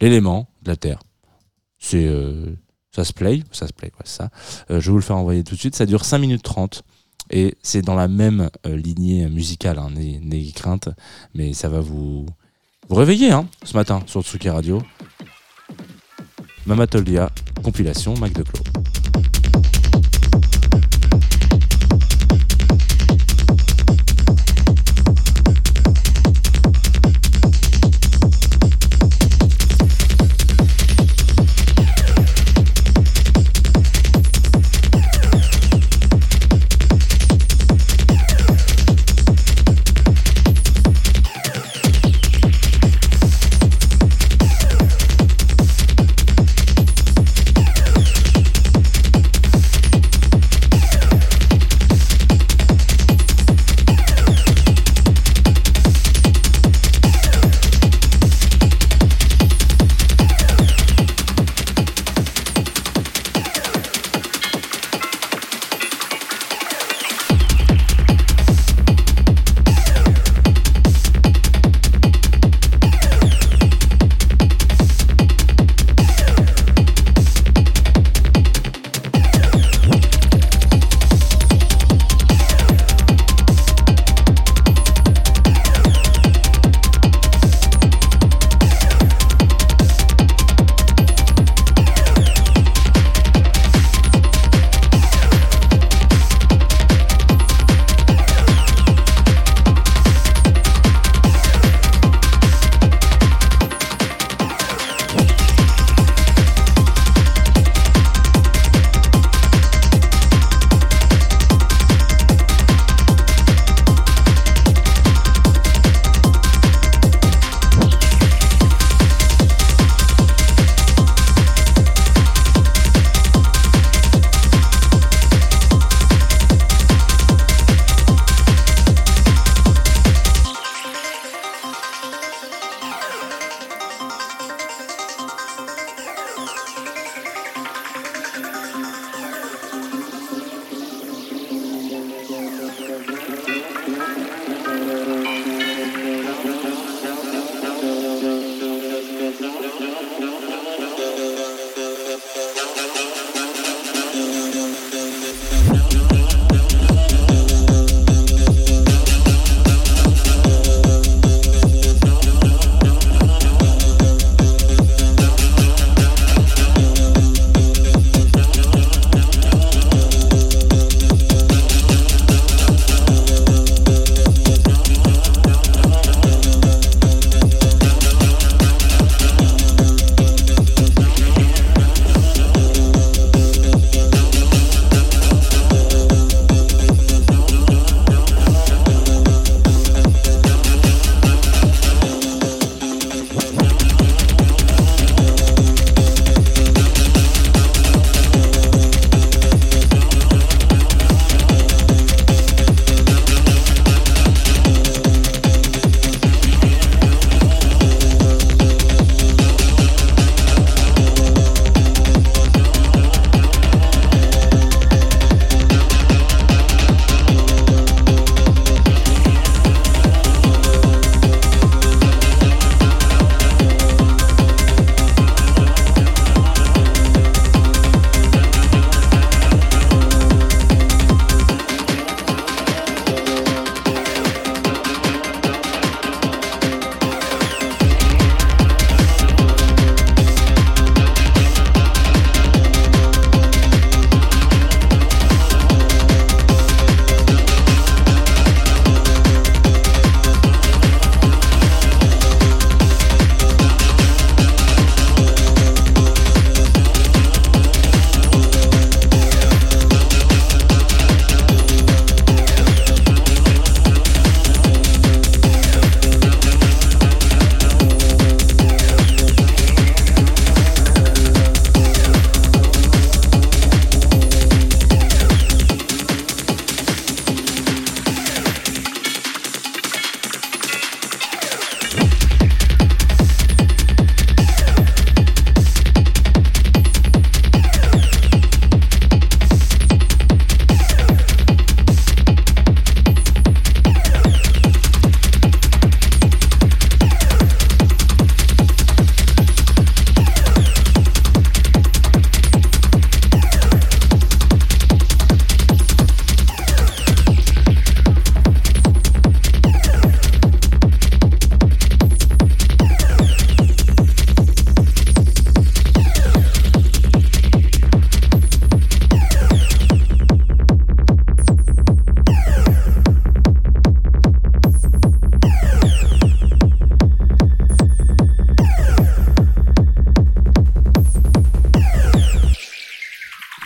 l'élément 0.01 0.49
de 0.63 0.69
la 0.71 0.75
Terre. 0.75 0.99
C'est 1.77 2.09
ça 2.95 3.03
se 3.03 3.11
play, 3.11 3.43
ça 3.51 3.67
se 3.67 3.73
play, 3.73 3.89
quoi, 3.89 4.05
ça. 4.05 4.29
Euh, 4.71 4.79
je 4.79 4.89
vous 4.89 4.95
le 4.95 5.03
faire 5.03 5.17
envoyer 5.17 5.43
tout 5.43 5.55
de 5.55 5.59
suite. 5.59 5.75
Ça 5.75 5.85
dure 5.85 6.05
5 6.05 6.17
minutes 6.17 6.43
30 6.43 6.83
et 7.29 7.55
c'est 7.61 7.81
dans 7.81 7.95
la 7.95 8.07
même 8.07 8.49
euh, 8.65 8.77
lignée 8.77 9.27
musicale, 9.27 9.79
hein, 9.79 9.89
crainte, 10.55 10.87
mais 11.33 11.51
ça 11.53 11.67
va 11.67 11.81
vous, 11.81 12.25
vous 12.87 12.95
réveiller 12.95 13.31
hein, 13.31 13.47
ce 13.65 13.73
matin 13.75 14.01
sur 14.05 14.21
Tsuki 14.21 14.49
Radio. 14.49 14.81
Mamatolia, 16.65 17.29
compilation 17.63 18.15
Mac 18.15 18.31
de. 18.31 18.43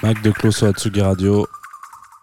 Mac 0.09 0.23
de 0.23 0.31
Closo 0.31 0.65
Atsugi 0.65 1.01
Radio, 1.01 1.45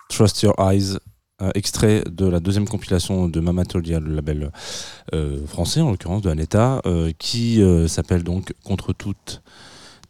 Trust 0.09 0.43
Your 0.43 0.57
Eyes, 0.59 0.99
euh, 1.41 1.53
extrait 1.55 2.03
de 2.11 2.27
la 2.27 2.41
deuxième 2.41 2.67
compilation 2.67 3.29
de 3.29 3.39
Mamatolia, 3.39 4.01
le 4.01 4.13
label 4.13 4.51
euh, 5.15 5.47
français 5.47 5.83
en 5.83 5.93
l'occurrence 5.93 6.23
de 6.23 6.29
Aneta, 6.29 6.81
euh, 6.85 7.13
qui 7.17 7.63
s'appelle 7.87 8.25
donc 8.25 8.53
Contre 8.65 8.93
toutes, 8.93 9.41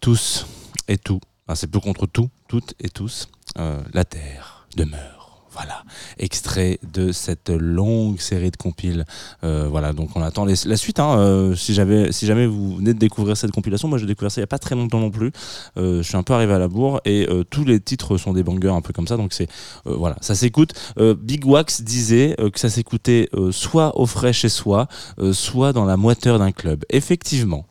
tous 0.00 0.46
et 0.88 0.96
tout. 0.96 1.20
Ah, 1.48 1.54
c'est 1.54 1.66
plus 1.66 1.80
contre 1.80 2.06
tout, 2.06 2.30
toutes 2.48 2.72
et 2.80 2.88
tous. 2.88 3.28
la 3.56 4.04
terre 4.06 4.66
demeure. 4.74 5.15
Voilà, 5.56 5.84
extrait 6.18 6.78
de 6.92 7.12
cette 7.12 7.48
longue 7.48 8.20
série 8.20 8.50
de 8.50 8.58
compiles. 8.58 9.06
Euh, 9.42 9.68
voilà, 9.70 9.94
donc 9.94 10.10
on 10.14 10.20
attend 10.20 10.44
la 10.44 10.76
suite. 10.76 11.00
Hein, 11.00 11.16
euh, 11.18 11.54
si, 11.54 11.72
jamais 11.72 12.46
vous 12.46 12.76
venez 12.76 12.92
de 12.92 12.98
découvrir 12.98 13.38
cette 13.38 13.52
compilation, 13.52 13.88
moi 13.88 13.96
j'ai 13.96 14.04
découvert 14.04 14.30
ça 14.30 14.40
il 14.40 14.42
n'y 14.42 14.44
a 14.44 14.48
pas 14.48 14.58
très 14.58 14.74
longtemps 14.74 15.00
non 15.00 15.10
plus. 15.10 15.32
Euh, 15.78 16.02
je 16.02 16.08
suis 16.08 16.16
un 16.18 16.22
peu 16.22 16.34
arrivé 16.34 16.52
à 16.52 16.58
la 16.58 16.68
bourre 16.68 17.00
et 17.06 17.26
tous 17.48 17.64
les 17.64 17.80
titres 17.80 18.18
sont 18.18 18.34
des 18.34 18.42
bangers 18.42 18.68
un 18.68 18.82
peu 18.82 18.92
comme 18.92 19.06
ça. 19.06 19.16
Donc 19.16 19.32
c'est 19.32 19.48
voilà, 19.86 20.16
ça 20.20 20.34
s'écoute. 20.34 20.74
Big 20.98 21.46
Wax 21.46 21.80
disait 21.80 22.36
que 22.52 22.60
ça 22.60 22.68
s'écoutait 22.68 23.30
soit 23.50 23.98
au 23.98 24.04
frais 24.04 24.34
chez 24.34 24.50
soi, 24.50 24.88
soit 25.32 25.72
dans 25.72 25.86
la 25.86 25.96
moiteur 25.96 26.38
d'un 26.38 26.52
club. 26.52 26.84
Effectivement, 26.90 27.64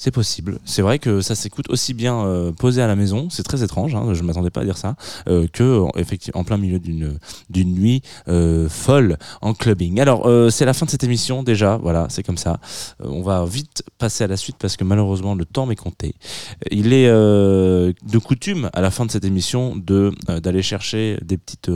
c'est 0.00 0.10
possible. 0.10 0.60
C'est 0.64 0.80
vrai 0.80 0.98
que 0.98 1.20
ça 1.20 1.34
s'écoute 1.34 1.68
aussi 1.68 1.92
bien 1.92 2.24
euh, 2.24 2.52
posé 2.52 2.80
à 2.80 2.86
la 2.86 2.96
maison, 2.96 3.28
c'est 3.28 3.42
très 3.42 3.62
étrange, 3.62 3.94
hein, 3.94 4.14
je 4.14 4.22
ne 4.22 4.26
m'attendais 4.26 4.48
pas 4.48 4.62
à 4.62 4.64
dire 4.64 4.78
ça, 4.78 4.96
euh, 5.28 5.46
que 5.52 5.84
effectivement 5.96 6.40
en 6.40 6.44
plein 6.44 6.56
milieu 6.56 6.78
d'une 6.78 7.18
d'une 7.50 7.74
nuit 7.74 8.00
euh, 8.26 8.66
folle 8.70 9.18
en 9.42 9.52
clubbing. 9.52 10.00
Alors 10.00 10.26
c'est 10.50 10.64
la 10.64 10.72
fin 10.72 10.86
de 10.86 10.90
cette 10.90 11.04
émission 11.04 11.42
déjà, 11.42 11.76
voilà, 11.76 12.06
c'est 12.08 12.22
comme 12.22 12.38
ça. 12.38 12.60
on 13.00 13.20
va 13.20 13.44
vite 13.44 13.82
passer 13.98 14.24
à 14.24 14.26
la 14.26 14.38
suite 14.38 14.56
parce 14.58 14.78
que 14.78 14.84
malheureusement 14.84 15.34
le 15.34 15.44
temps 15.44 15.66
m'est 15.66 15.76
compté. 15.76 16.14
Il 16.70 16.94
est 16.94 17.08
de 17.10 18.18
coutume 18.24 18.70
à 18.72 18.80
la 18.80 18.90
fin 18.90 19.04
de 19.04 19.10
cette 19.10 19.26
émission 19.26 19.76
de 19.76 20.12
d'aller 20.40 20.62
chercher 20.62 21.18
des 21.20 21.36
petites 21.36 21.68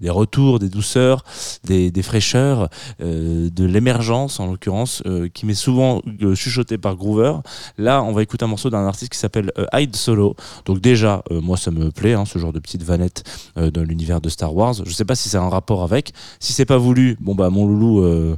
des 0.00 0.10
retours, 0.10 0.58
des 0.58 0.68
douceurs, 0.68 1.24
des, 1.64 1.90
fraîcheurs, 2.02 2.68
euh, 3.00 3.50
de 3.50 3.64
l'émergence 3.64 4.40
en 4.40 4.46
l'occurrence, 4.46 5.02
euh, 5.06 5.28
qui 5.28 5.46
m'est 5.46 5.54
souvent 5.54 6.02
euh, 6.22 6.34
chuchoté 6.34 6.78
par 6.78 6.96
Groover. 6.96 7.34
Là, 7.76 8.02
on 8.02 8.12
va 8.12 8.22
écouter 8.22 8.44
un 8.44 8.48
morceau 8.48 8.70
d'un 8.70 8.86
artiste 8.86 9.12
qui 9.12 9.18
s'appelle 9.18 9.52
Hyde 9.72 9.96
Solo. 9.96 10.36
Donc 10.64 10.80
déjà, 10.80 11.22
moi 11.30 11.56
ça 11.56 11.70
me 11.70 11.90
plaît, 11.90 12.14
hein, 12.14 12.24
ce 12.24 12.38
genre 12.38 12.52
de 12.52 12.58
petite 12.58 12.82
vanette 12.82 13.24
dans 13.56 13.82
l'univers 13.82 14.20
de 14.20 14.28
Star 14.28 14.54
Wars. 14.54 14.74
Je 14.84 14.92
sais 14.92 15.04
pas 15.04 15.14
si 15.14 15.28
c'est 15.28 15.38
un 15.38 15.48
rapport 15.48 15.82
avec. 15.82 16.12
Si 16.40 16.52
c'est 16.52 16.64
pas 16.64 16.78
voulu, 16.78 17.16
bon 17.20 17.34
bah 17.34 17.50
mon 17.50 17.66
loulou 17.66 18.36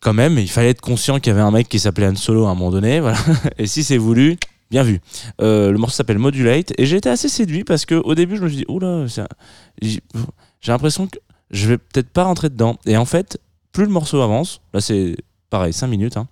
quand 0.00 0.12
même, 0.12 0.38
il 0.38 0.48
fallait 0.48 0.70
être 0.70 0.80
conscient 0.80 1.18
qu'il 1.18 1.30
y 1.30 1.34
avait 1.34 1.42
un 1.42 1.50
mec 1.50 1.68
qui 1.68 1.78
s'appelait 1.78 2.06
Han 2.06 2.16
Solo 2.16 2.46
à 2.46 2.50
un 2.50 2.54
moment 2.54 2.70
donné, 2.70 3.00
voilà. 3.00 3.18
Et 3.58 3.66
si 3.66 3.84
c'est 3.84 3.96
voulu, 3.96 4.36
bien 4.70 4.82
vu. 4.82 5.00
le 5.38 5.76
morceau 5.76 5.96
s'appelle 5.96 6.18
Modulate 6.18 6.72
et 6.78 6.86
j'ai 6.86 6.96
été 6.96 7.08
assez 7.08 7.28
séduit 7.28 7.64
parce 7.64 7.86
que 7.86 7.94
au 7.94 8.14
début 8.14 8.36
je 8.36 8.42
me 8.42 8.48
suis 8.48 8.58
dit 8.58 8.64
oula, 8.68 9.06
j'ai 9.80 10.00
l'impression 10.66 11.06
que 11.06 11.18
je 11.50 11.68
vais 11.68 11.78
peut-être 11.78 12.10
pas 12.10 12.24
rentrer 12.24 12.48
dedans. 12.48 12.78
Et 12.86 12.96
en 12.96 13.04
fait, 13.04 13.40
plus 13.72 13.84
le 13.84 13.90
morceau 13.90 14.20
avance, 14.20 14.60
là 14.74 14.80
c'est 14.80 15.16
pareil, 15.50 15.72
5 15.72 15.86
minutes, 15.86 16.16
hein, 16.16 16.28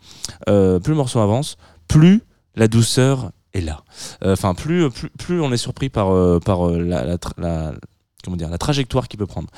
euh, 0.48 0.78
plus 0.78 0.92
le 0.92 0.96
morceau 0.96 1.20
avance, 1.20 1.56
plus 1.88 2.22
la 2.54 2.68
douceur 2.68 3.30
est 3.54 3.60
là. 3.60 3.82
Euh, 4.24 4.32
enfin, 4.32 4.54
plus, 4.54 4.90
plus, 5.18 5.40
on 5.40 5.52
est 5.52 5.56
surpris 5.56 5.88
par, 5.88 6.14
euh, 6.14 6.38
par 6.38 6.68
la, 6.68 7.74
comment 8.26 8.36
dire, 8.36 8.50
la 8.50 8.58
trajectoire 8.58 9.06
qu'il 9.06 9.18
peut 9.18 9.26
prendre. 9.26 9.48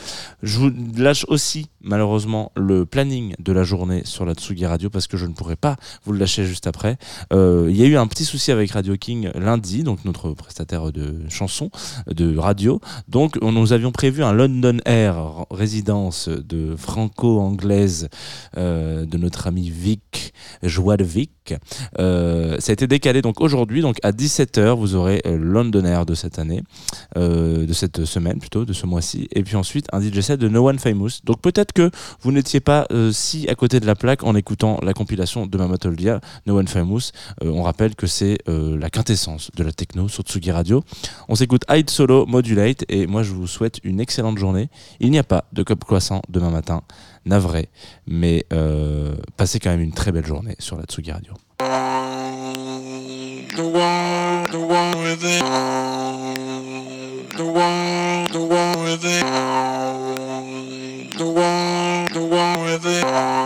Je 0.42 0.58
vous 0.58 0.70
lâche 0.96 1.24
aussi 1.28 1.70
malheureusement 1.80 2.52
le 2.54 2.84
planning 2.84 3.34
de 3.38 3.50
la 3.52 3.64
journée 3.64 4.02
sur 4.04 4.26
la 4.26 4.34
Tsugi 4.34 4.66
Radio 4.66 4.90
parce 4.90 5.06
que 5.06 5.16
je 5.16 5.24
ne 5.24 5.32
pourrai 5.32 5.56
pas 5.56 5.76
vous 6.04 6.12
le 6.12 6.18
lâcher 6.18 6.44
juste 6.44 6.66
après. 6.66 6.98
Euh, 7.32 7.68
il 7.70 7.76
y 7.76 7.82
a 7.82 7.86
eu 7.86 7.96
un 7.96 8.06
petit 8.06 8.26
souci 8.26 8.52
avec 8.52 8.70
Radio 8.72 8.94
King 8.98 9.30
lundi, 9.34 9.84
donc 9.84 10.04
notre 10.04 10.34
prestataire 10.34 10.92
de 10.92 11.22
chansons 11.30 11.70
de 12.06 12.36
radio. 12.36 12.78
Donc 13.08 13.40
nous 13.40 13.72
avions 13.72 13.90
prévu 13.90 14.22
un 14.22 14.32
London 14.34 14.76
Air 14.84 15.46
résidence 15.50 16.28
de 16.28 16.76
franco-anglaise 16.76 18.10
euh, 18.58 19.06
de 19.06 19.16
notre 19.16 19.46
ami 19.46 19.70
Vic, 19.70 20.34
Joie 20.62 20.96
Vic. 21.00 21.54
Euh, 21.98 22.56
ça 22.58 22.72
a 22.72 22.74
été 22.74 22.86
décalé 22.86 23.22
donc 23.22 23.40
aujourd'hui, 23.40 23.80
donc 23.80 23.96
à 24.02 24.12
17h 24.12 24.78
vous 24.78 24.94
aurez 24.94 25.22
London 25.24 25.86
Air 25.86 26.04
de 26.04 26.14
cette 26.14 26.38
année, 26.38 26.62
de 27.16 27.72
cette 27.72 28.04
semaine 28.04 28.38
plutôt, 28.38 28.57
de 28.64 28.72
ce 28.72 28.86
mois-ci. 28.86 29.28
Et 29.32 29.42
puis 29.42 29.56
ensuite 29.56 29.86
un 29.92 30.00
DJ 30.00 30.20
set 30.20 30.40
de 30.40 30.48
No 30.48 30.68
One 30.68 30.78
Famous. 30.78 31.20
Donc 31.24 31.40
peut-être 31.40 31.72
que 31.72 31.90
vous 32.20 32.32
n'étiez 32.32 32.60
pas 32.60 32.86
euh, 32.92 33.12
si 33.12 33.48
à 33.48 33.54
côté 33.54 33.80
de 33.80 33.86
la 33.86 33.94
plaque 33.94 34.24
en 34.24 34.34
écoutant 34.34 34.78
la 34.82 34.94
compilation 34.94 35.46
de 35.46 35.58
Mamatoldia, 35.58 36.20
No 36.46 36.58
One 36.58 36.68
Famous. 36.68 37.10
Euh, 37.42 37.50
on 37.50 37.62
rappelle 37.62 37.94
que 37.94 38.06
c'est 38.06 38.38
euh, 38.48 38.78
la 38.78 38.90
quintessence 38.90 39.50
de 39.56 39.64
la 39.64 39.72
techno 39.72 40.08
sur 40.08 40.22
Tsugi 40.22 40.50
Radio. 40.50 40.82
On 41.28 41.34
s'écoute 41.34 41.62
Hide 41.70 41.90
Solo 41.90 42.26
Modulate 42.26 42.84
et 42.88 43.06
moi 43.06 43.22
je 43.22 43.32
vous 43.32 43.46
souhaite 43.46 43.80
une 43.84 44.00
excellente 44.00 44.38
journée. 44.38 44.68
Il 45.00 45.10
n'y 45.10 45.18
a 45.18 45.24
pas 45.24 45.44
de 45.52 45.62
cop 45.62 45.84
croissant 45.84 46.22
demain 46.28 46.50
matin, 46.50 46.82
navré, 47.24 47.68
mais 48.06 48.46
passez 49.36 49.60
quand 49.60 49.70
même 49.70 49.80
une 49.80 49.92
très 49.92 50.12
belle 50.12 50.26
journée 50.26 50.56
sur 50.58 50.76
la 50.76 50.84
Tsugi 50.84 51.12
Radio. 51.12 51.34
the 57.38 57.44
wall, 57.44 58.26
the 58.32 58.40
wall 58.40 58.82
with 58.82 59.04
it. 59.04 59.22
The 61.16 61.24
wall, 61.24 62.08
the 62.12 62.24
wall 62.26 62.64
with 62.64 62.84
it. 62.84 63.37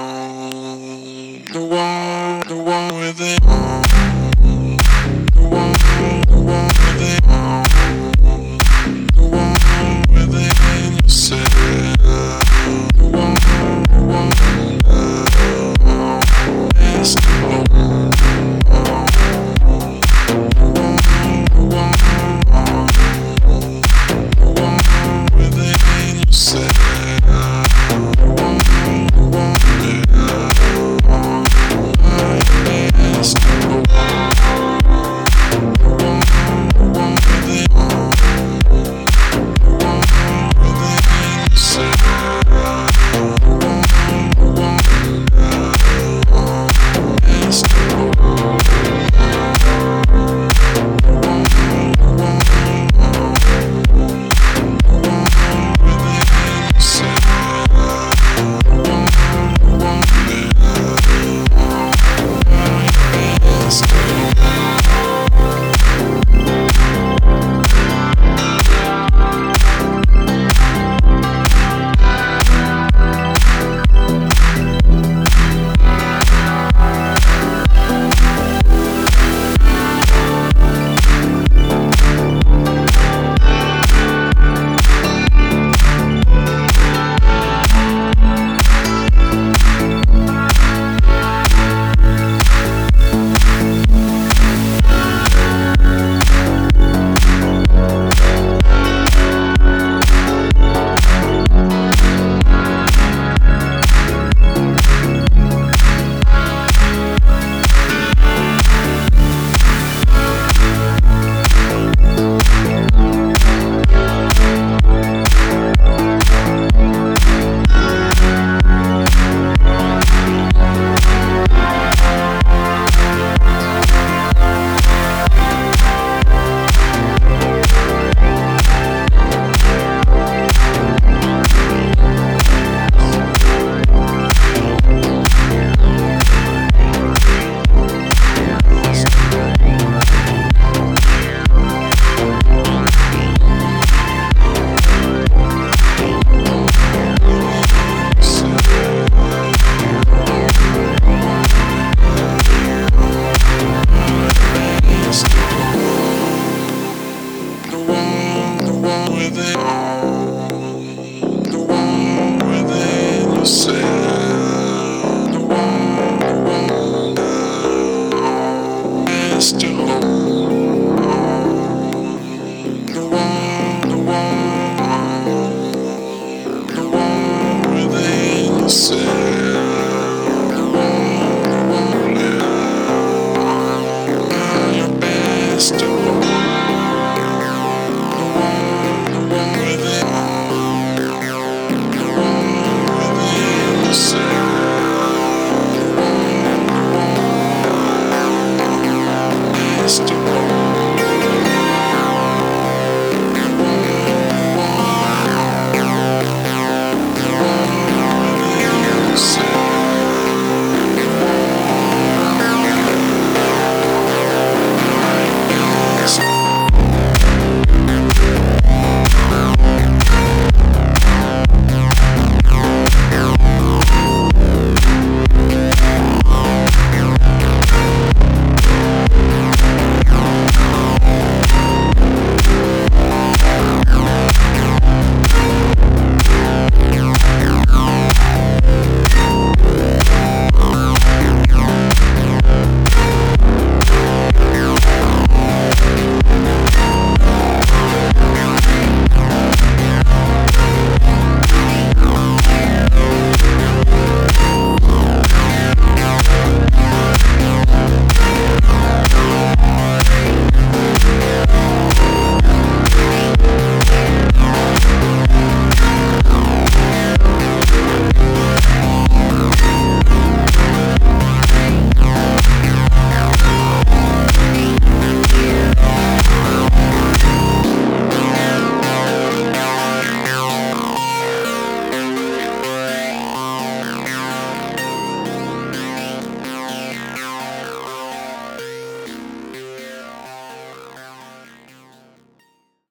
say. 178.73 179.12